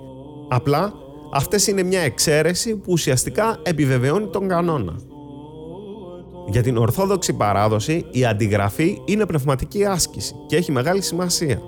απλά 0.50 0.94
αυτές 1.34 1.68
είναι 1.68 1.84
μια 1.84 2.00
εξαίρεση 2.00 2.76
που 2.76 2.92
ουσιαστικά 2.92 3.60
επιβεβαιώνει 3.64 4.28
τον 4.28 4.48
κανόνα. 4.48 4.96
Για 6.48 6.62
την 6.62 6.78
Ορθόδοξη 6.78 7.34
παράδοση, 7.34 8.06
η 8.12 8.26
αντιγραφή 8.26 9.02
είναι 9.06 9.26
πνευματική 9.26 9.86
άσκηση 9.86 10.36
και 10.48 10.56
έχει 10.56 10.72
μεγάλη 10.72 11.02
σημασία. 11.02 11.62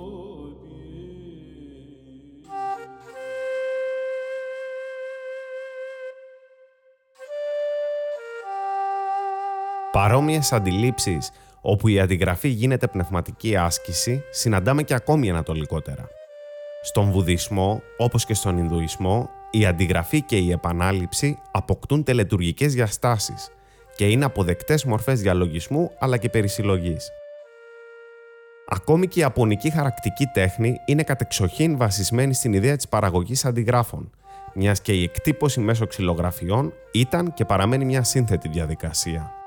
Παρόμοιες 9.92 10.52
αντιλήψεις 10.52 11.30
όπου 11.62 11.88
η 11.88 12.00
αντιγραφή 12.00 12.48
γίνεται 12.48 12.86
πνευματική 12.86 13.56
άσκηση 13.56 14.22
συναντάμε 14.30 14.82
και 14.82 14.94
ακόμη 14.94 15.30
ανατολικότερα. 15.30 16.08
Στον 16.82 17.10
Βουδισμό, 17.10 17.82
όπως 17.96 18.24
και 18.24 18.34
στον 18.34 18.58
Ινδουισμό, 18.58 19.30
η 19.50 19.66
αντιγραφή 19.66 20.22
και 20.22 20.36
η 20.36 20.50
επανάληψη 20.50 21.38
αποκτούν 21.52 22.04
τελετουργικές 22.04 22.74
διαστάσεις– 22.74 23.48
και 23.96 24.08
είναι 24.08 24.24
αποδεκτές 24.24 24.84
μορφές 24.84 25.20
διαλογισμού 25.20 25.90
αλλά 25.98 26.16
και 26.16 26.28
περισυλλογής. 26.28 27.10
Ακόμη 28.68 29.08
και 29.08 29.20
η 29.20 29.22
απονική 29.22 29.70
χαρακτική 29.70 30.26
τέχνη 30.26 30.76
είναι 30.86 31.02
κατεξοχήν 31.02 31.76
βασισμένη 31.76 32.34
στην 32.34 32.52
ιδέα 32.52 32.76
της 32.76 32.88
παραγωγής 32.88 33.44
αντιγράφων, 33.44 34.10
μιας 34.54 34.80
και 34.80 34.92
η 34.92 35.02
εκτύπωση 35.02 35.60
μέσω 35.60 35.86
ξυλογραφιών 35.86 36.72
ήταν 36.92 37.34
και 37.34 37.44
παραμένει 37.44 37.84
μια 37.84 38.02
σύνθετη 38.02 38.48
διαδικασία. 38.48 39.41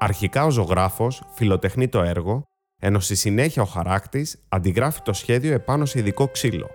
Αρχικά 0.00 0.44
ο 0.44 0.50
ζωγράφος 0.50 1.22
φιλοτεχνεί 1.34 1.88
το 1.88 2.02
έργο, 2.02 2.42
ενώ 2.80 3.00
στη 3.00 3.14
συνέχεια 3.14 3.62
ο 3.62 3.64
χαράκτης 3.64 4.44
αντιγράφει 4.48 5.00
το 5.02 5.12
σχέδιο 5.12 5.52
επάνω 5.52 5.84
σε 5.84 5.98
ειδικό 5.98 6.28
ξύλο, 6.28 6.70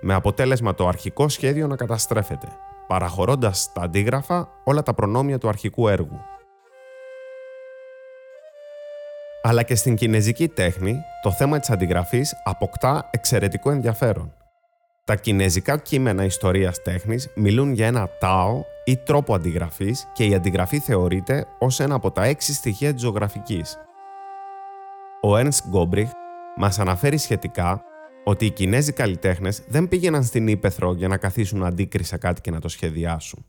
με 0.00 0.14
αποτέλεσμα 0.14 0.74
το 0.74 0.88
αρχικό 0.88 1.28
σχέδιο 1.28 1.66
να 1.66 1.76
καταστρέφεται, 1.76 2.48
παραχωρώντας 2.86 3.60
στα 3.60 3.82
αντίγραφα 3.82 4.48
όλα 4.64 4.82
τα 4.82 4.94
προνόμια 4.94 5.38
του 5.38 5.48
αρχικού 5.48 5.88
έργου. 5.88 6.20
Αλλά 9.42 9.62
και 9.62 9.74
στην 9.74 9.96
κινέζικη 9.96 10.48
τέχνη, 10.48 10.96
το 11.22 11.30
θέμα 11.30 11.58
της 11.58 11.70
αντιγραφής 11.70 12.34
αποκτά 12.44 13.08
εξαιρετικό 13.10 13.70
ενδιαφέρον. 13.70 14.34
Τα 15.04 15.16
κινέζικα 15.16 15.78
κείμενα 15.78 16.24
ιστορίας 16.24 16.82
τέχνης 16.82 17.28
μιλούν 17.34 17.72
για 17.72 17.86
ένα 17.86 18.08
τάο 18.18 18.64
ή 18.88 18.96
τρόπο 18.96 19.34
αντιγραφής 19.34 20.08
και 20.12 20.24
η 20.24 20.34
αντιγραφή 20.34 20.78
θεωρείται 20.78 21.46
ως 21.58 21.80
ένα 21.80 21.94
από 21.94 22.10
τα 22.10 22.24
έξι 22.24 22.54
στοιχεία 22.54 22.92
της 22.92 23.02
ζωγραφικής. 23.02 23.78
Ο 25.22 25.36
Ernst 25.36 25.68
Γκόμπριχ 25.68 26.10
μας 26.56 26.78
αναφέρει 26.78 27.16
σχετικά 27.16 27.82
ότι 28.24 28.44
οι 28.44 28.50
Κινέζοι 28.50 28.92
καλλιτέχνες 28.92 29.64
δεν 29.68 29.88
πήγαιναν 29.88 30.24
στην 30.24 30.48
Ήπεθρο 30.48 30.92
για 30.92 31.08
να 31.08 31.16
καθίσουν 31.16 31.64
αντίκρισα 31.64 32.16
κάτι 32.16 32.40
και 32.40 32.50
να 32.50 32.60
το 32.60 32.68
σχεδιάσουν. 32.68 33.46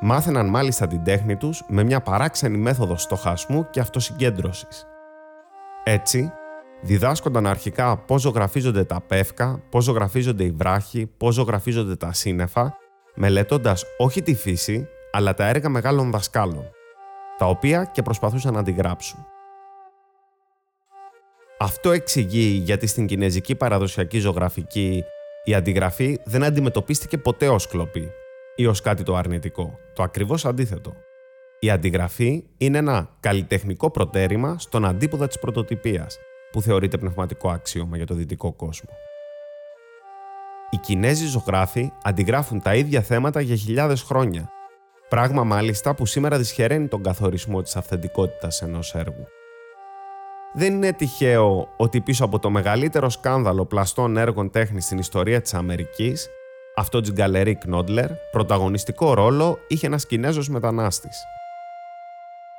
Μάθαιναν 0.00 0.48
μάλιστα 0.48 0.86
την 0.86 1.04
τέχνη 1.04 1.36
τους 1.36 1.64
με 1.68 1.82
μια 1.82 2.00
παράξενη 2.00 2.58
μέθοδο 2.58 2.96
στοχασμού 2.96 3.70
και 3.70 3.80
αυτοσυγκέντρωσης. 3.80 4.86
Έτσι, 5.84 6.32
διδάσκονταν 6.82 7.46
αρχικά 7.46 7.96
πώς 7.96 8.20
ζωγραφίζονται 8.20 8.84
τα 8.84 9.00
πεύκα, 9.00 9.62
πώς 9.70 9.84
ζωγραφίζονται 9.84 10.44
οι 10.44 10.50
βράχοι, 10.50 11.06
πώς 11.16 11.34
ζωγραφίζονται 11.34 11.96
τα 11.96 12.12
σύννεφα, 12.12 12.76
μελετώντας 13.20 13.84
όχι 13.98 14.22
τη 14.22 14.34
φύση, 14.34 14.88
αλλά 15.12 15.34
τα 15.34 15.46
έργα 15.46 15.68
μεγάλων 15.68 16.10
δασκάλων, 16.10 16.70
τα 17.38 17.46
οποία 17.46 17.84
και 17.84 18.02
προσπαθούσαν 18.02 18.52
να 18.52 18.58
αντιγράψουν. 18.58 19.26
Αυτό 21.58 21.90
εξηγεί 21.90 22.62
γιατί 22.64 22.86
στην 22.86 23.06
κινέζικη 23.06 23.54
παραδοσιακή 23.54 24.18
ζωγραφική 24.18 25.04
η 25.44 25.54
αντιγραφή 25.54 26.18
δεν 26.24 26.44
αντιμετωπίστηκε 26.44 27.18
ποτέ 27.18 27.48
ως 27.48 27.66
κλοπή 27.66 28.10
ή 28.56 28.66
ως 28.66 28.80
κάτι 28.80 29.02
το 29.02 29.16
αρνητικό. 29.16 29.78
Το 29.94 30.02
ακριβώς 30.02 30.44
αντίθετο. 30.44 30.94
Η 31.60 31.70
αντιγραφή 31.70 32.44
είναι 32.56 32.78
ένα 32.78 33.16
καλλιτεχνικό 33.20 33.90
προτέρημα 33.90 34.58
στον 34.58 34.84
αντίποδα 34.84 35.26
της 35.26 35.38
πρωτοτυπίας, 35.38 36.18
που 36.50 36.62
θεωρείται 36.62 36.98
πνευματικό 36.98 37.50
αξίωμα 37.50 37.96
για 37.96 38.06
το 38.06 38.14
δυτικό 38.14 38.52
κόσμο. 38.52 38.90
Οι 40.70 40.76
Κινέζοι 40.76 41.26
ζωγράφοι 41.26 41.92
αντιγράφουν 42.02 42.62
τα 42.62 42.74
ίδια 42.74 43.02
θέματα 43.02 43.40
για 43.40 43.56
χιλιάδες 43.56 44.02
χρόνια, 44.02 44.48
πράγμα 45.08 45.44
μάλιστα 45.44 45.94
που 45.94 46.06
σήμερα 46.06 46.38
δυσχεραίνει 46.38 46.88
τον 46.88 47.02
καθορισμό 47.02 47.62
της 47.62 47.76
αυθεντικότητας 47.76 48.62
ενός 48.62 48.94
έργου. 48.94 49.26
Δεν 50.52 50.74
είναι 50.74 50.92
τυχαίο 50.92 51.68
ότι 51.76 52.00
πίσω 52.00 52.24
από 52.24 52.38
το 52.38 52.50
μεγαλύτερο 52.50 53.08
σκάνδαλο 53.08 53.64
πλαστών 53.64 54.16
έργων 54.16 54.50
τέχνης 54.50 54.84
στην 54.84 54.98
ιστορία 54.98 55.40
της 55.40 55.54
Αμερικής, 55.54 56.28
αυτό 56.76 57.00
της 57.00 57.12
Γκαλερί 57.12 57.58
Knodler, 57.66 58.08
πρωταγωνιστικό 58.30 59.14
ρόλο 59.14 59.58
είχε 59.68 59.86
ένας 59.86 60.06
Κινέζος 60.06 60.48
μετανάστης. 60.48 61.24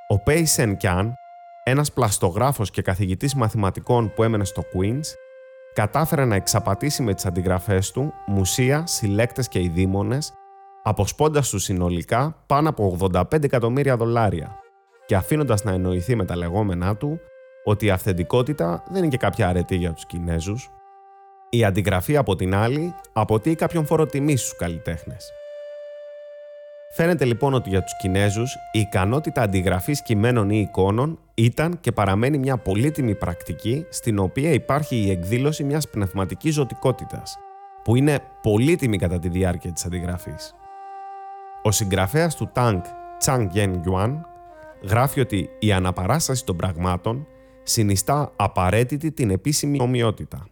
Ο 0.07 0.19
Πέι 0.19 0.45
Σεν 0.45 0.77
Κιάν, 0.77 1.15
ένας 1.63 1.91
πλαστογράφος 1.91 2.71
και 2.71 2.81
καθηγητής 2.81 3.35
μαθηματικών 3.35 4.13
που 4.13 4.23
έμενε 4.23 4.45
στο 4.45 4.61
Queens, 4.61 5.05
κατάφερε 5.73 6.25
να 6.25 6.35
εξαπατήσει 6.35 7.03
με 7.03 7.13
τις 7.13 7.25
αντιγραφές 7.25 7.91
του 7.91 8.13
μουσεία, 8.27 8.83
συλλέκτες 8.87 9.47
και 9.47 9.61
ειδήμονες, 9.61 10.33
αποσπώντας 10.83 11.49
τους 11.49 11.63
συνολικά 11.63 12.43
πάνω 12.45 12.69
από 12.69 12.97
85 13.11 13.43
εκατομμύρια 13.43 13.97
δολάρια 13.97 14.55
και 15.05 15.15
αφήνοντας 15.15 15.63
να 15.63 15.71
εννοηθεί 15.71 16.15
με 16.15 16.25
τα 16.25 16.35
λεγόμενά 16.35 16.95
του 16.95 17.19
ότι 17.63 17.85
η 17.85 17.89
αυθεντικότητα 17.89 18.83
δεν 18.87 18.97
είναι 18.97 19.11
και 19.11 19.17
κάποια 19.17 19.47
αρετή 19.47 19.75
για 19.75 19.93
τους 19.93 20.05
Κινέζους. 20.05 20.69
Η 21.49 21.63
αντιγραφή 21.63 22.17
από 22.17 22.35
την 22.35 22.55
άλλη 22.55 22.93
αποτείει 23.13 23.55
κάποιον 23.55 23.85
φόρο 23.85 24.05
τιμή 24.05 24.35
στους 24.35 24.55
καλλιτέχνες. 24.55 25.31
Φαίνεται 26.93 27.25
λοιπόν 27.25 27.53
ότι 27.53 27.69
για 27.69 27.83
τους 27.83 27.97
Κινέζους 27.97 28.55
η 28.71 28.79
ικανότητα 28.79 29.41
αντιγραφής 29.41 30.01
κειμένων 30.01 30.49
ή 30.49 30.59
εικόνων 30.59 31.19
ήταν 31.33 31.79
και 31.79 31.91
παραμένει 31.91 32.37
μια 32.37 32.57
πολύτιμη 32.57 33.15
πρακτική 33.15 33.85
στην 33.89 34.19
οποία 34.19 34.51
υπάρχει 34.51 34.95
η 34.95 35.09
εκδήλωση 35.09 35.63
μιας 35.63 35.89
πνευματικής 35.89 36.53
ζωτικότητας, 36.53 37.37
που 37.83 37.95
είναι 37.95 38.19
πολύτιμη 38.41 38.97
κατά 38.97 39.19
τη 39.19 39.29
διάρκεια 39.29 39.71
της 39.71 39.85
αντιγραφής. 39.85 40.55
Ο 41.63 41.71
συγγραφέας 41.71 42.35
του 42.35 42.49
Τάγκ, 42.53 42.81
Chang 43.25 43.47
Yen 43.53 43.73
Yuan, 43.73 44.21
γράφει 44.83 45.19
ότι 45.19 45.49
η 45.59 45.71
αναπαράσταση 45.71 46.45
των 46.45 46.55
πραγμάτων 46.55 47.27
συνιστά 47.63 48.31
απαραίτητη 48.35 49.11
την 49.11 49.29
επίσημη 49.29 49.77
ομοιότητα. 49.81 50.47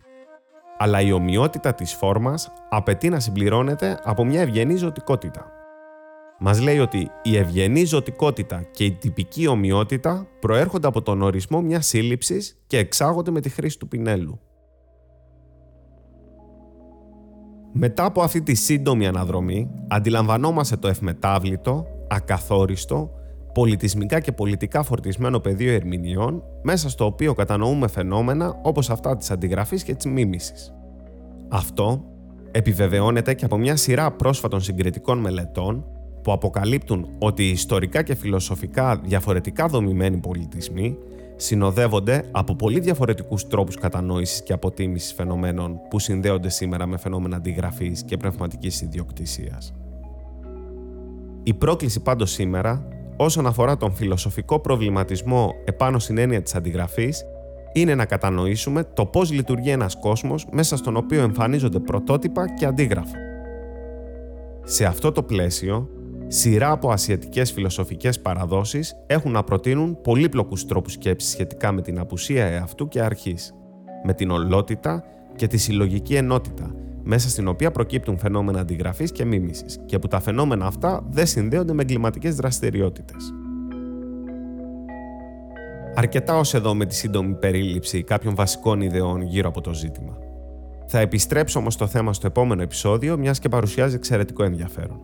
Αλλά 0.77 1.01
η 1.01 1.11
ομοιότητα 1.11 1.73
της 1.73 1.93
φόρμας 1.93 2.51
απαιτεί 2.69 3.09
να 3.09 3.19
συμπληρώνεται 3.19 3.99
από 4.03 4.25
μια 4.25 4.41
ευγενή 4.41 4.75
ζωτικότητα. 4.75 5.58
Μας 6.41 6.61
λέει 6.61 6.79
ότι 6.79 7.11
η 7.23 7.37
ευγενή 7.37 7.85
ζωτικότητα 7.85 8.61
και 8.71 8.85
η 8.85 8.91
τυπική 8.91 9.47
ομοιότητα 9.47 10.27
προέρχονται 10.39 10.87
από 10.87 11.01
τον 11.01 11.21
ορισμό 11.21 11.61
μιας 11.61 11.87
σύλληψης 11.87 12.59
και 12.67 12.77
εξάγονται 12.77 13.31
με 13.31 13.41
τη 13.41 13.49
χρήση 13.49 13.79
του 13.79 13.87
πινέλου. 13.87 14.39
Μετά 17.73 18.05
από 18.05 18.21
αυτή 18.21 18.41
τη 18.41 18.53
σύντομη 18.53 19.07
αναδρομή, 19.07 19.69
αντιλαμβανόμαστε 19.87 20.75
το 20.75 20.87
ευμετάβλητο, 20.87 21.85
ακαθόριστο, 22.07 23.11
πολιτισμικά 23.53 24.19
και 24.19 24.31
πολιτικά 24.31 24.83
φορτισμένο 24.83 25.39
πεδίο 25.39 25.73
ερμηνεών, 25.73 26.43
μέσα 26.61 26.89
στο 26.89 27.05
οποίο 27.05 27.33
κατανοούμε 27.33 27.87
φαινόμενα 27.87 28.59
όπως 28.61 28.89
αυτά 28.89 29.17
της 29.17 29.31
αντιγραφής 29.31 29.83
και 29.83 29.95
της 29.95 30.05
μίμησης. 30.05 30.73
Αυτό 31.49 32.03
επιβεβαιώνεται 32.51 33.33
και 33.33 33.45
από 33.45 33.57
μια 33.57 33.75
σειρά 33.75 34.11
πρόσφατων 34.11 34.61
συγκριτικών 34.61 35.17
μελετών 35.17 35.85
που 36.23 36.31
αποκαλύπτουν 36.31 37.07
ότι 37.19 37.43
οι 37.43 37.49
ιστορικά 37.49 38.01
και 38.01 38.15
φιλοσοφικά 38.15 39.01
διαφορετικά 39.03 39.67
δομημένοι 39.67 40.17
πολιτισμοί 40.17 40.97
συνοδεύονται 41.35 42.23
από 42.31 42.55
πολύ 42.55 42.79
διαφορετικούς 42.79 43.47
τρόπους 43.47 43.75
κατανόησης 43.75 44.43
και 44.43 44.53
αποτίμησης 44.53 45.13
φαινομένων 45.13 45.79
που 45.89 45.99
συνδέονται 45.99 46.49
σήμερα 46.49 46.85
με 46.85 46.97
φαινόμενα 46.97 47.35
αντιγραφής 47.35 48.03
και 48.03 48.17
πνευματικής 48.17 48.81
ιδιοκτησίας. 48.81 49.73
Η 51.43 51.53
πρόκληση 51.53 51.99
πάντως 51.99 52.31
σήμερα, 52.31 52.87
όσον 53.17 53.47
αφορά 53.47 53.77
τον 53.77 53.93
φιλοσοφικό 53.93 54.59
προβληματισμό 54.59 55.51
επάνω 55.65 55.99
στην 55.99 56.17
έννοια 56.17 56.41
της 56.41 56.55
αντιγραφής, 56.55 57.23
είναι 57.73 57.95
να 57.95 58.05
κατανοήσουμε 58.05 58.83
το 58.83 59.05
πώς 59.05 59.31
λειτουργεί 59.31 59.69
ένας 59.69 59.95
κόσμος 59.99 60.47
μέσα 60.51 60.77
στον 60.77 60.97
οποίο 60.97 61.21
εμφανίζονται 61.21 61.79
πρωτότυπα 61.79 62.53
και 62.53 62.65
αντίγραφα. 62.65 63.17
Σε 64.63 64.85
αυτό 64.85 65.11
το 65.11 65.23
πλαίσιο, 65.23 65.89
σειρά 66.31 66.71
από 66.71 66.91
ασιατικές 66.91 67.51
φιλοσοφικές 67.51 68.19
παραδόσεις 68.19 68.95
έχουν 69.07 69.31
να 69.31 69.43
προτείνουν 69.43 70.01
πολύπλοκους 70.01 70.65
τρόπους 70.65 70.93
σκέψης 70.93 71.31
σχετικά 71.31 71.71
με 71.71 71.81
την 71.81 71.99
απουσία 71.99 72.45
εαυτού 72.45 72.87
και 72.87 73.01
αρχής, 73.01 73.53
με 74.03 74.13
την 74.13 74.31
ολότητα 74.31 75.03
και 75.35 75.47
τη 75.47 75.57
συλλογική 75.57 76.15
ενότητα, 76.15 76.75
μέσα 77.03 77.29
στην 77.29 77.47
οποία 77.47 77.71
προκύπτουν 77.71 78.17
φαινόμενα 78.17 78.59
αντιγραφής 78.59 79.11
και 79.11 79.25
μίμησης 79.25 79.79
και 79.85 79.99
που 79.99 80.07
τα 80.07 80.19
φαινόμενα 80.19 80.65
αυτά 80.65 81.05
δεν 81.09 81.25
συνδέονται 81.25 81.73
με 81.73 81.81
εγκληματικές 81.81 82.35
δραστηριότητες. 82.35 83.33
Αρκετά 85.95 86.37
ως 86.37 86.53
εδώ 86.53 86.73
με 86.73 86.85
τη 86.85 86.95
σύντομη 86.95 87.33
περίληψη 87.33 88.03
κάποιων 88.03 88.35
βασικών 88.35 88.81
ιδεών 88.81 89.21
γύρω 89.21 89.49
από 89.49 89.61
το 89.61 89.73
ζήτημα. 89.73 90.17
Θα 90.87 90.99
επιστρέψω 90.99 91.59
όμως 91.59 91.73
στο 91.73 91.87
θέμα 91.87 92.13
στο 92.13 92.27
επόμενο 92.27 92.61
επεισόδιο, 92.61 93.17
μιας 93.17 93.39
και 93.39 93.49
παρουσιάζει 93.49 93.95
εξαιρετικό 93.95 94.43
ενδιαφέρον. 94.43 94.99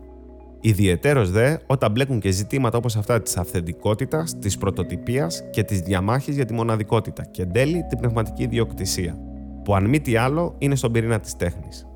Ιδιαιτέρως 0.65 1.31
δε 1.31 1.57
όταν 1.65 1.91
μπλέκουν 1.91 2.19
και 2.19 2.31
ζητήματα 2.31 2.77
όπως 2.77 2.95
αυτά 2.95 3.21
της 3.21 3.37
αυθεντικότητας, 3.37 4.39
της 4.39 4.57
πρωτοτυπίας 4.57 5.43
και 5.51 5.63
της 5.63 5.79
διαμάχης 5.79 6.35
για 6.35 6.45
τη 6.45 6.53
μοναδικότητα 6.53 7.25
και 7.25 7.41
εν 7.41 7.51
τέλει 7.51 7.85
την 7.89 7.97
πνευματική 7.97 8.43
ιδιοκτησία, 8.43 9.17
που 9.63 9.75
αν 9.75 9.89
μη 9.89 10.01
τι 10.01 10.15
άλλο 10.15 10.55
είναι 10.57 10.75
στον 10.75 10.91
πυρήνα 10.91 11.19
της 11.19 11.35
τέχνης. 11.35 11.87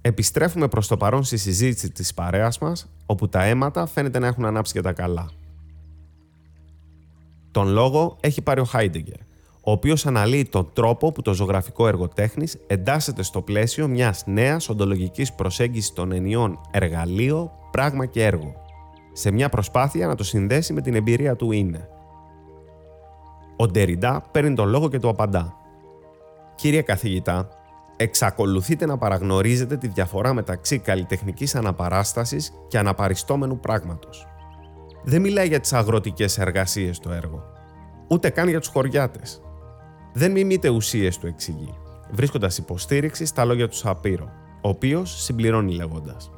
Επιστρέφουμε 0.00 0.68
προς 0.68 0.86
το 0.86 0.96
παρόν 0.96 1.24
στη 1.24 1.36
συζήτηση 1.36 1.90
της 1.90 2.14
παρέας 2.14 2.58
μας, 2.58 2.90
όπου 3.06 3.28
τα 3.28 3.44
αίματα 3.44 3.86
φαίνεται 3.86 4.18
να 4.18 4.26
έχουν 4.26 4.44
ανάψει 4.44 4.72
για 4.72 4.82
τα 4.82 4.92
καλά. 4.92 5.30
Τον 7.50 7.68
λόγο 7.68 8.16
έχει 8.20 8.42
πάρει 8.42 8.60
ο 8.60 8.64
Χάιντεγκερ, 8.64 9.18
ο 9.68 9.70
οποίος 9.70 10.06
αναλύει 10.06 10.44
τον 10.44 10.70
τρόπο 10.72 11.12
που 11.12 11.22
το 11.22 11.34
ζωγραφικό 11.34 11.88
έργο 11.88 12.08
τέχνης 12.08 12.56
εντάσσεται 12.66 13.22
στο 13.22 13.42
πλαίσιο 13.42 13.88
μιας 13.88 14.22
νέας 14.26 14.68
οντολογικής 14.68 15.32
προσέγγισης 15.32 15.92
των 15.92 16.12
ενιών 16.12 16.60
εργαλείο, 16.70 17.50
πράγμα 17.70 18.06
και 18.06 18.24
έργο, 18.24 18.54
σε 19.12 19.30
μια 19.30 19.48
προσπάθεια 19.48 20.06
να 20.06 20.14
το 20.14 20.24
συνδέσει 20.24 20.72
με 20.72 20.80
την 20.80 20.94
εμπειρία 20.94 21.36
του 21.36 21.52
είναι. 21.52 21.88
Ο 23.56 23.66
Ντεριντά 23.66 24.22
παίρνει 24.30 24.54
τον 24.54 24.68
λόγο 24.68 24.88
και 24.88 24.98
του 24.98 25.08
απαντά. 25.08 25.54
Κύριε 26.54 26.82
καθηγητά, 26.82 27.48
εξακολουθείτε 27.96 28.86
να 28.86 28.98
παραγνωρίζετε 28.98 29.76
τη 29.76 29.88
διαφορά 29.88 30.32
μεταξύ 30.32 30.78
καλλιτεχνικής 30.78 31.54
αναπαράστασης 31.54 32.52
και 32.68 32.78
αναπαριστόμενου 32.78 33.60
πράγματος. 33.60 34.26
Δεν 35.04 35.20
μιλάει 35.20 35.48
για 35.48 35.60
τις 35.60 35.72
αγροτικές 35.72 36.38
εργασίες 36.38 36.98
το 36.98 37.10
έργο, 37.12 37.42
ούτε 38.08 38.30
καν 38.30 38.48
για 38.48 38.58
τους 38.58 38.68
χωριάτες 38.68 39.42
δεν 40.18 40.32
μιμείται 40.32 40.68
ουσίες 40.68 41.18
του 41.18 41.26
εξηγεί, 41.26 41.74
βρίσκοντας 42.10 42.58
υποστήριξη 42.58 43.26
στα 43.26 43.44
λόγια 43.44 43.68
του 43.68 43.76
Σαπύρο, 43.76 44.30
ο 44.62 44.68
οποίος 44.68 45.22
συμπληρώνει 45.22 45.74
λέγοντας. 45.74 46.30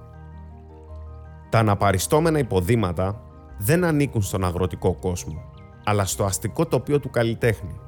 Τα 1.49 1.59
αναπαριστώμενα 1.59 2.39
υποδήματα 2.39 3.23
δεν 3.59 3.85
ανήκουν 3.85 4.23
στον 4.23 4.45
αγροτικό 4.45 4.95
κόσμο, 4.95 5.43
αλλά 5.85 6.05
στο 6.05 6.25
αστικό 6.25 6.67
τοπίο 6.67 7.01
του 7.01 7.11
καλλιτέχνη. 7.11 7.81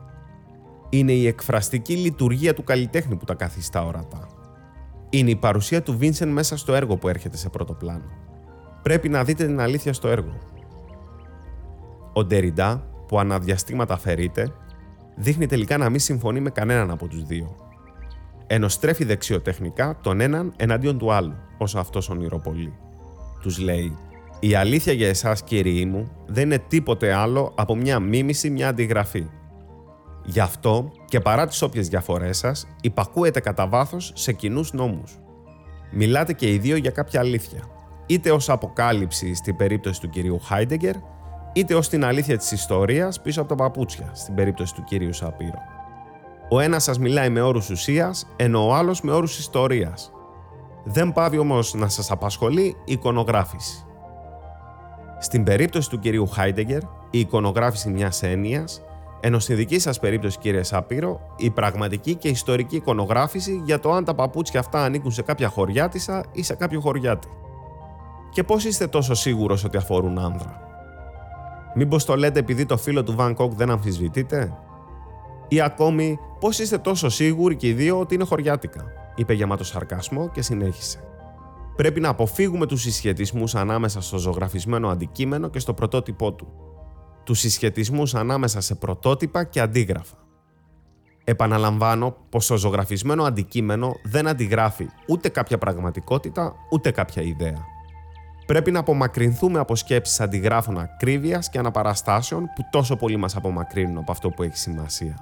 Είναι 0.88 1.12
η 1.12 1.26
εκφραστική 1.26 1.96
λειτουργία 1.96 2.54
του 2.54 2.64
καλλιτέχνη 2.64 3.16
που 3.16 3.24
τα 3.24 3.34
καθιστά 3.34 3.84
ορατά. 3.84 4.26
Είναι 5.10 5.30
η 5.30 5.36
παρουσία 5.36 5.82
του 5.82 5.98
Βίνσεν 5.98 6.28
μέσα 6.28 6.56
στο 6.56 6.74
έργο 6.74 6.96
που 6.96 7.08
έρχεται 7.08 7.36
σε 7.36 7.48
πρώτο 7.48 7.72
πλάνο. 7.72 8.10
Πρέπει 8.82 9.08
να 9.08 9.24
δείτε 9.24 9.46
την 9.46 9.60
αλήθεια 9.60 9.92
στο 9.92 10.08
έργο. 10.08 10.38
Ο 12.12 12.24
Ντεριντά, 12.24 12.86
που 13.08 13.18
αναδιαστήματα 13.18 13.94
αφαιρείται, 13.94 14.52
δείχνει 15.14 15.46
τελικά 15.46 15.78
να 15.78 15.90
μην 15.90 16.00
συμφωνεί 16.00 16.40
με 16.40 16.50
κανέναν 16.50 16.90
από 16.90 17.06
τους 17.06 17.24
δύο. 17.24 17.56
Ενοστρέφει 18.46 19.04
δεξιοτεχνικά 19.04 19.98
τον 20.02 20.20
έναν 20.20 20.52
εναντίον 20.56 20.98
του 20.98 21.12
άλλου, 21.12 21.34
όσο 21.58 21.78
αυτός 21.78 22.08
ονειροπολεί. 22.08 22.72
Τους 23.40 23.58
λέει 23.58 23.96
«Η 24.40 24.54
αλήθεια 24.54 24.92
για 24.92 25.08
εσάς, 25.08 25.42
κύριοι 25.42 25.84
μου, 25.84 26.10
δεν 26.26 26.44
είναι 26.44 26.58
τίποτε 26.58 27.12
άλλο 27.12 27.52
από 27.56 27.76
μια 27.76 27.98
μίμηση, 27.98 28.50
μια 28.50 28.68
αντιγραφή. 28.68 29.26
Γι' 30.24 30.40
αυτό 30.40 30.92
και 31.04 31.20
παρά 31.20 31.46
τις 31.46 31.62
όποιες 31.62 31.88
διαφορές 31.88 32.38
σας, 32.38 32.66
υπακούετε 32.80 33.40
κατά 33.40 33.68
βάθος 33.68 34.12
σε 34.14 34.32
κοινούς 34.32 34.72
νόμους. 34.72 35.18
Μιλάτε 35.92 36.32
και 36.32 36.52
οι 36.52 36.58
δύο 36.58 36.76
για 36.76 36.90
κάποια 36.90 37.20
αλήθεια, 37.20 37.68
είτε 38.06 38.30
ως 38.30 38.48
αποκάλυψη 38.48 39.34
στην 39.34 39.56
περίπτωση 39.56 40.00
του 40.00 40.08
κυρίου 40.08 40.38
Χάιντεγκερ, 40.38 40.94
είτε 41.52 41.74
ως 41.74 41.88
την 41.88 42.04
αλήθεια 42.04 42.36
της 42.36 42.52
ιστορίας 42.52 43.20
πίσω 43.20 43.40
από 43.40 43.48
τα 43.48 43.54
παπούτσια, 43.54 44.10
στην 44.12 44.34
περίπτωση 44.34 44.74
του 44.74 44.84
κυρίου 44.84 45.12
Σαπύρο. 45.12 45.58
Ο 46.48 46.60
ένας 46.60 46.82
σας 46.82 46.98
μιλάει 46.98 47.30
με 47.30 47.40
όρους 47.40 47.70
ουσίας, 47.70 48.26
ενώ 48.36 48.66
ο 48.66 48.74
άλλος 48.74 49.00
με 49.00 49.12
όρους 49.12 49.38
ιστορίας. 49.38 50.12
Δεν 50.84 51.12
πάβει 51.12 51.38
όμως 51.38 51.74
να 51.74 51.88
σας 51.88 52.10
απασχολεί 52.10 52.62
η 52.62 52.92
εικονογράφηση. 52.92 53.86
Στην 55.18 55.44
περίπτωση 55.44 55.90
του 55.90 55.98
κυρίου 55.98 56.26
Χάιντεγκερ, 56.26 56.82
η 57.10 57.18
εικονογράφηση 57.18 57.90
μιας 57.90 58.22
έννοιας, 58.22 58.82
ενώ 59.20 59.38
στη 59.38 59.54
δική 59.54 59.78
σας 59.78 59.98
περίπτωση 59.98 60.38
κύριε 60.38 60.62
Σαπύρο, 60.62 61.20
η 61.36 61.50
πραγματική 61.50 62.14
και 62.14 62.28
ιστορική 62.28 62.76
εικονογράφηση 62.76 63.62
για 63.64 63.80
το 63.80 63.92
αν 63.92 64.04
τα 64.04 64.14
παπούτσια 64.14 64.60
αυτά 64.60 64.84
ανήκουν 64.84 65.10
σε 65.10 65.22
κάποια 65.22 65.48
χωριάτισα 65.48 66.24
ή 66.32 66.42
σε 66.42 66.54
κάποιο 66.54 66.80
χωριάτι. 66.80 67.28
Και 68.30 68.42
πώς 68.42 68.64
είστε 68.64 68.86
τόσο 68.86 69.14
σίγουρος 69.14 69.64
ότι 69.64 69.76
αφορούν 69.76 70.18
άνδρα; 70.18 70.60
Μήπως 71.74 72.04
το 72.04 72.16
λέτε 72.16 72.38
επειδή 72.38 72.66
το 72.66 72.76
φίλο 72.76 73.02
του 73.02 73.14
Βαν 73.14 73.34
Κόκ 73.34 73.54
δεν 73.54 73.70
αμφισβητείτε; 73.70 74.58
Ή 75.48 75.60
ακόμη, 75.60 76.18
πώς 76.40 76.58
είστε 76.58 76.78
τόσο 76.78 77.08
σίγουροι 77.08 77.56
και 77.56 77.68
οι 77.68 77.72
δύο 77.72 78.00
ότι 78.00 78.14
είναι 78.14 78.24
χωριάτικα, 78.24 78.84
είπε 79.14 79.32
γεμάτο 79.32 79.64
σαρκασμό 79.64 80.30
και 80.30 80.42
συνέχισε. 80.42 81.00
Πρέπει 81.76 82.00
να 82.00 82.08
αποφύγουμε 82.08 82.66
τους 82.66 82.80
συσχετισμούς 82.80 83.54
ανάμεσα 83.54 84.00
στο 84.00 84.18
ζωγραφισμένο 84.18 84.88
αντικείμενο 84.88 85.48
και 85.48 85.58
στο 85.58 85.74
πρωτότυπό 85.74 86.32
του. 86.32 86.46
Τους 87.24 87.38
συσχετισμούς 87.38 88.14
ανάμεσα 88.14 88.60
σε 88.60 88.74
πρωτότυπα 88.74 89.44
και 89.44 89.60
αντίγραφα. 89.60 90.16
Επαναλαμβάνω 91.24 92.16
πως 92.28 92.46
το 92.46 92.56
ζωγραφισμένο 92.56 93.22
αντικείμενο 93.24 93.94
δεν 94.02 94.28
αντιγράφει 94.28 94.86
ούτε 95.08 95.28
κάποια 95.28 95.58
πραγματικότητα 95.58 96.54
ούτε 96.70 96.90
κάποια 96.90 97.22
ιδέα. 97.22 97.71
Πρέπει 98.46 98.70
να 98.70 98.78
απομακρυνθούμε 98.78 99.58
από 99.58 99.76
σκέψεις 99.76 100.20
αντιγράφων 100.20 100.78
ακρίβειας 100.78 101.48
και 101.48 101.58
αναπαραστάσεων 101.58 102.44
που 102.54 102.62
τόσο 102.70 102.96
πολύ 102.96 103.16
μας 103.16 103.36
απομακρύνουν 103.36 103.98
από 103.98 104.12
αυτό 104.12 104.30
που 104.30 104.42
έχει 104.42 104.56
σημασία. 104.56 105.16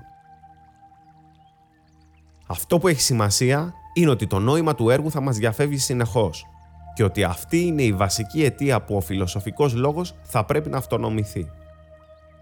Αυτό 2.46 2.78
που 2.78 2.88
έχει 2.88 3.00
σημασία 3.00 3.74
είναι 3.94 4.11
ότι 4.11 4.26
το 4.26 4.38
νόημα 4.38 4.74
του 4.74 4.90
έργου 4.90 5.11
θα 5.11 5.20
μας 5.20 5.37
διαφεύγει 5.37 5.78
συνεχώς 5.78 6.46
και 6.94 7.04
ότι 7.04 7.24
αυτή 7.24 7.61
είναι 7.66 7.83
η 7.83 7.92
βασική 7.92 8.44
αιτία 8.44 8.83
που 8.83 8.96
ο 8.96 9.00
φιλοσοφικός 9.00 9.74
λόγος 9.74 10.14
θα 10.22 10.44
πρέπει 10.44 10.68
να 10.68 10.76
αυτονομηθεί. 10.76 11.46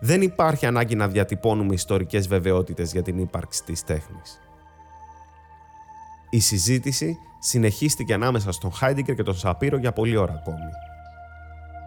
δεν 0.01 0.23
υπάρχει 0.23 0.67
ανάγκη 0.67 0.95
να 0.95 1.09
διατυπώνουμε 1.09 1.75
ιστορικές 1.75 2.29
βεβαιότητες 2.29 2.93
για 2.93 3.03
την 3.03 3.19
ύπαρξη 3.19 3.65
της 3.65 3.85
τέχνης. 3.85 4.41
Η 6.31 6.41
συζήτηση 6.41 7.19
συνεχίστηκε 7.39 8.15
ανάμεσα 8.15 8.53
στον 8.53 8.73
Χάιντιγκερ 8.73 9.15
και 9.15 9.23
τον 9.23 9.35
Σαπύρο 9.35 9.77
για 9.77 9.93
πολλή 9.93 10.17
ώρα 10.17 10.33
ακόμη. 10.33 10.71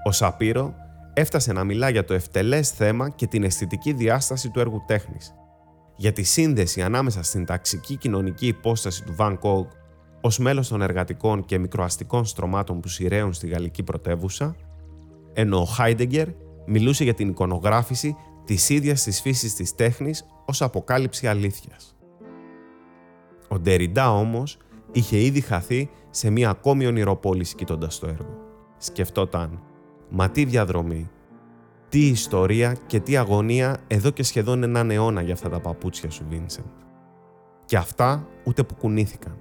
Ο 0.04 0.12
Σαπύρο 0.12 0.74
έφτασε 1.14 1.54
να 1.54 1.64
μιλά 1.64 1.90
για 1.90 2.06
το 2.06 2.14
ευτελές 2.14 2.70
θέμα 2.70 3.10
και 3.10 3.28
την 3.28 3.44
αισθητική 3.44 3.94
διάσταση 3.94 4.50
του 4.50 4.60
έργου 4.60 4.84
τέχνης, 4.88 5.34
για 5.96 6.12
τη 6.12 6.24
σύνδεση 6.24 6.82
ανάμεσα 6.82 7.24
στην 7.24 7.46
ταξική 7.46 7.98
κοινωνική 7.98 8.48
υπόσταση 8.48 9.04
του 9.04 9.16
Βαν 9.16 9.40
Κόγκ 9.40 9.66
ως 10.22 10.38
μέλος 10.38 10.68
των 10.68 10.82
εργατικών 10.82 11.46
και 11.46 11.58
μικροαστικών 11.58 12.26
στρωμάτων 12.26 12.80
που 12.80 12.88
σειραίουν 12.88 13.34
στη 13.34 13.48
γαλλική 13.48 13.84
πρωτεύουσα, 13.84 14.56
ενώ 15.34 15.60
ο 15.60 15.66
Χάιντεγκερ 15.66 16.28
μιλούσε 16.66 17.04
για 17.04 17.14
την 17.14 17.30
εικονογράφηση 17.30 18.16
της 18.46 18.70
ίδιας 18.70 19.04
της 19.04 19.22
φύσης 19.22 19.54
της 19.54 19.76
τέχνης 19.76 20.26
ως 20.46 20.62
αποκάλυψη 20.62 21.28
αλήθειας. 21.28 21.96
Ο 23.52 23.60
Ντεριντά 23.60 24.14
όμως 24.14 24.58
είχε 24.92 25.18
ήδη 25.18 25.42
χαθεί 25.42 25.90
σε 26.10 26.30
μια 26.30 26.50
ακόμη 26.50 26.86
ονειροπόληση 26.86 27.56
κοιτώντας 27.56 28.00
το 28.00 28.08
έργο. 28.08 28.38
Σκεφτόταν, 28.78 29.60
μα 30.10 30.30
τι 30.30 30.46
διαδρομή, 30.46 31.10
τι 31.90 32.08
ιστορία 32.08 32.76
και 32.86 33.00
τι 33.00 33.18
αγωνία 33.18 33.78
εδώ 33.88 34.10
και 34.10 34.24
σχεδόν 34.24 34.64
έναν 34.64 34.92
αιώνα 34.92 35.22
για 35.22 35.34
αυτά 35.34 35.50
τα 35.50 35.60
παπούτσια 35.60 36.10
σου, 36.10 36.26
Βίνσεντ. 36.30 36.66
Και 37.66 37.78
αυτά 37.78 38.28
ούτε 38.44 38.64
που 38.64 38.76
κουνήθηκαν. 38.76 39.38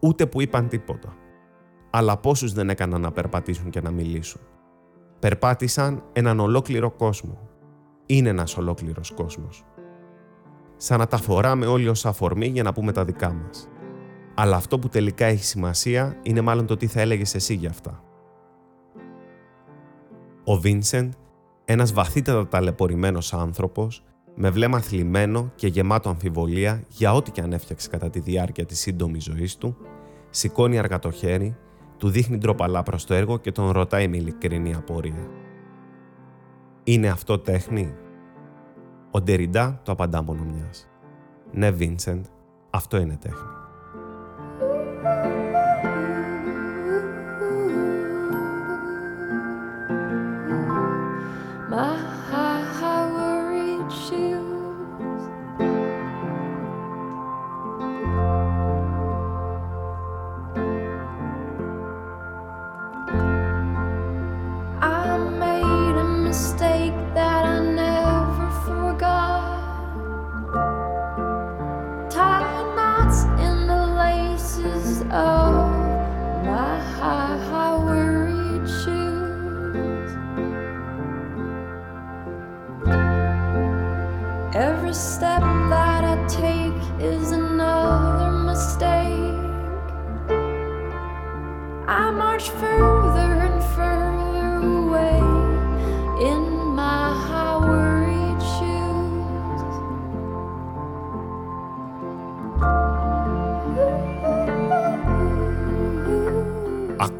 Ούτε 0.00 0.26
που 0.26 0.40
είπαν 0.40 0.68
τίποτα. 0.68 1.16
Αλλά 1.90 2.16
πόσους 2.16 2.52
δεν 2.52 2.70
έκαναν 2.70 3.00
να 3.00 3.12
περπατήσουν 3.12 3.70
και 3.70 3.80
να 3.80 3.90
μιλήσουν. 3.90 4.40
Περπάτησαν 5.18 6.02
έναν 6.12 6.40
ολόκληρο 6.40 6.90
κόσμο. 6.90 7.38
Είναι 8.06 8.28
ένας 8.28 8.56
ολόκληρος 8.56 9.10
κόσμος. 9.10 9.64
Σαν 10.76 10.98
να 10.98 11.06
τα 11.06 11.16
φοράμε 11.16 11.66
όλοι 11.66 11.88
ως 11.88 12.06
αφορμή 12.06 12.46
για 12.46 12.62
να 12.62 12.72
πούμε 12.72 12.92
τα 12.92 13.04
δικά 13.04 13.32
μας. 13.32 13.68
Αλλά 14.34 14.56
αυτό 14.56 14.78
που 14.78 14.88
τελικά 14.88 15.26
έχει 15.26 15.44
σημασία 15.44 16.16
είναι 16.22 16.40
μάλλον 16.40 16.66
το 16.66 16.76
τι 16.76 16.86
θα 16.86 17.00
έλεγες 17.00 17.34
εσύ 17.34 17.54
για 17.54 17.68
αυτά. 17.68 18.02
Ο 20.44 20.56
Βίνσεντ, 20.56 21.12
ένας 21.64 21.92
βαθύτερα 21.92 22.46
ταλαιπωρημένος 22.46 23.32
άνθρωπος, 23.32 24.02
με 24.34 24.50
βλέμμα 24.50 24.80
θλιμμένο 24.80 25.52
και 25.54 25.66
γεμάτο 25.66 26.08
αμφιβολία 26.08 26.82
για 26.88 27.14
ό,τι 27.14 27.30
και 27.30 27.40
αν 27.40 27.52
έφτιαξε 27.52 27.88
κατά 27.88 28.10
τη 28.10 28.20
διάρκεια 28.20 28.64
της 28.64 28.80
σύντομης 28.80 29.24
ζωής 29.24 29.56
του, 29.56 29.76
σηκώνει 30.30 30.78
αργά 30.78 30.98
το 30.98 31.10
χέρι, 31.10 31.56
του 31.98 32.08
δείχνει 32.08 32.38
ντροπαλά 32.38 32.82
προς 32.82 33.04
το 33.04 33.14
έργο 33.14 33.38
και 33.38 33.52
τον 33.52 33.70
ρωτάει 33.70 34.08
με 34.08 34.16
ειλικρινή 34.16 34.74
απορία. 34.74 35.28
«Είναι 36.84 37.08
αυτό 37.08 37.38
τέχνη» 37.38 37.94
Ο 39.16 39.20
Ντεριντά 39.20 39.80
το 39.82 39.92
απαντά 39.92 40.22
μόνο 40.22 40.42
μιας. 40.42 40.88
«Ναι, 41.52 41.70
Βίνσεντ, 41.70 42.24
αυτό 42.70 42.96
είναι 42.96 43.16
τέχνη». 43.16 43.48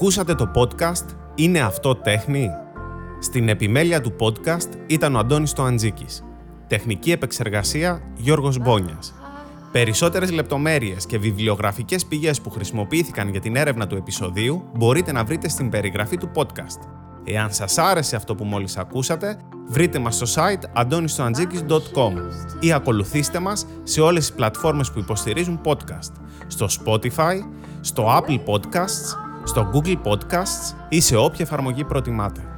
Ακούσατε 0.06 0.34
το 0.34 0.50
podcast 0.54 1.04
«Είναι 1.34 1.60
αυτό 1.60 1.94
τέχνη» 1.94 2.50
Στην 3.20 3.48
επιμέλεια 3.48 4.00
του 4.00 4.16
podcast 4.20 4.68
ήταν 4.86 5.14
ο 5.14 5.18
Αντώνης 5.18 5.52
Τοαντζίκης. 5.52 6.24
Τεχνική 6.66 7.10
επεξεργασία 7.10 8.02
Γιώργος 8.16 8.58
Μπόνιας. 8.58 9.14
Περισσότερες 9.72 10.30
λεπτομέρειες 10.30 11.06
και 11.06 11.18
βιβλιογραφικές 11.18 12.06
πηγές 12.06 12.40
που 12.40 12.50
χρησιμοποιήθηκαν 12.50 13.28
για 13.28 13.40
την 13.40 13.56
έρευνα 13.56 13.86
του 13.86 13.96
επεισοδίου 13.96 14.64
μπορείτε 14.74 15.12
να 15.12 15.24
βρείτε 15.24 15.48
στην 15.48 15.70
περιγραφή 15.70 16.16
του 16.16 16.30
podcast. 16.34 16.88
Εάν 17.24 17.52
σας 17.52 17.78
άρεσε 17.78 18.16
αυτό 18.16 18.34
που 18.34 18.44
μόλις 18.44 18.76
ακούσατε, 18.76 19.38
βρείτε 19.68 19.98
μας 19.98 20.14
στο 20.14 20.26
site 20.34 20.82
antonistoantζίκης.com 20.82 22.12
ή 22.60 22.72
ακολουθήστε 22.72 23.38
μας 23.38 23.66
σε 23.82 24.00
όλες 24.00 24.26
τις 24.26 24.36
πλατφόρμες 24.36 24.92
που 24.92 24.98
υποστηρίζουν 24.98 25.60
podcast, 25.64 26.12
στο 26.46 26.66
Spotify, 26.84 27.36
στο 27.80 28.20
Apple 28.20 28.38
Podcasts, 28.44 29.25
στο 29.46 29.70
Google 29.72 29.96
Podcasts 30.04 30.74
ή 30.88 31.00
σε 31.00 31.16
όποια 31.16 31.44
εφαρμογή 31.44 31.84
προτιμάτε. 31.84 32.55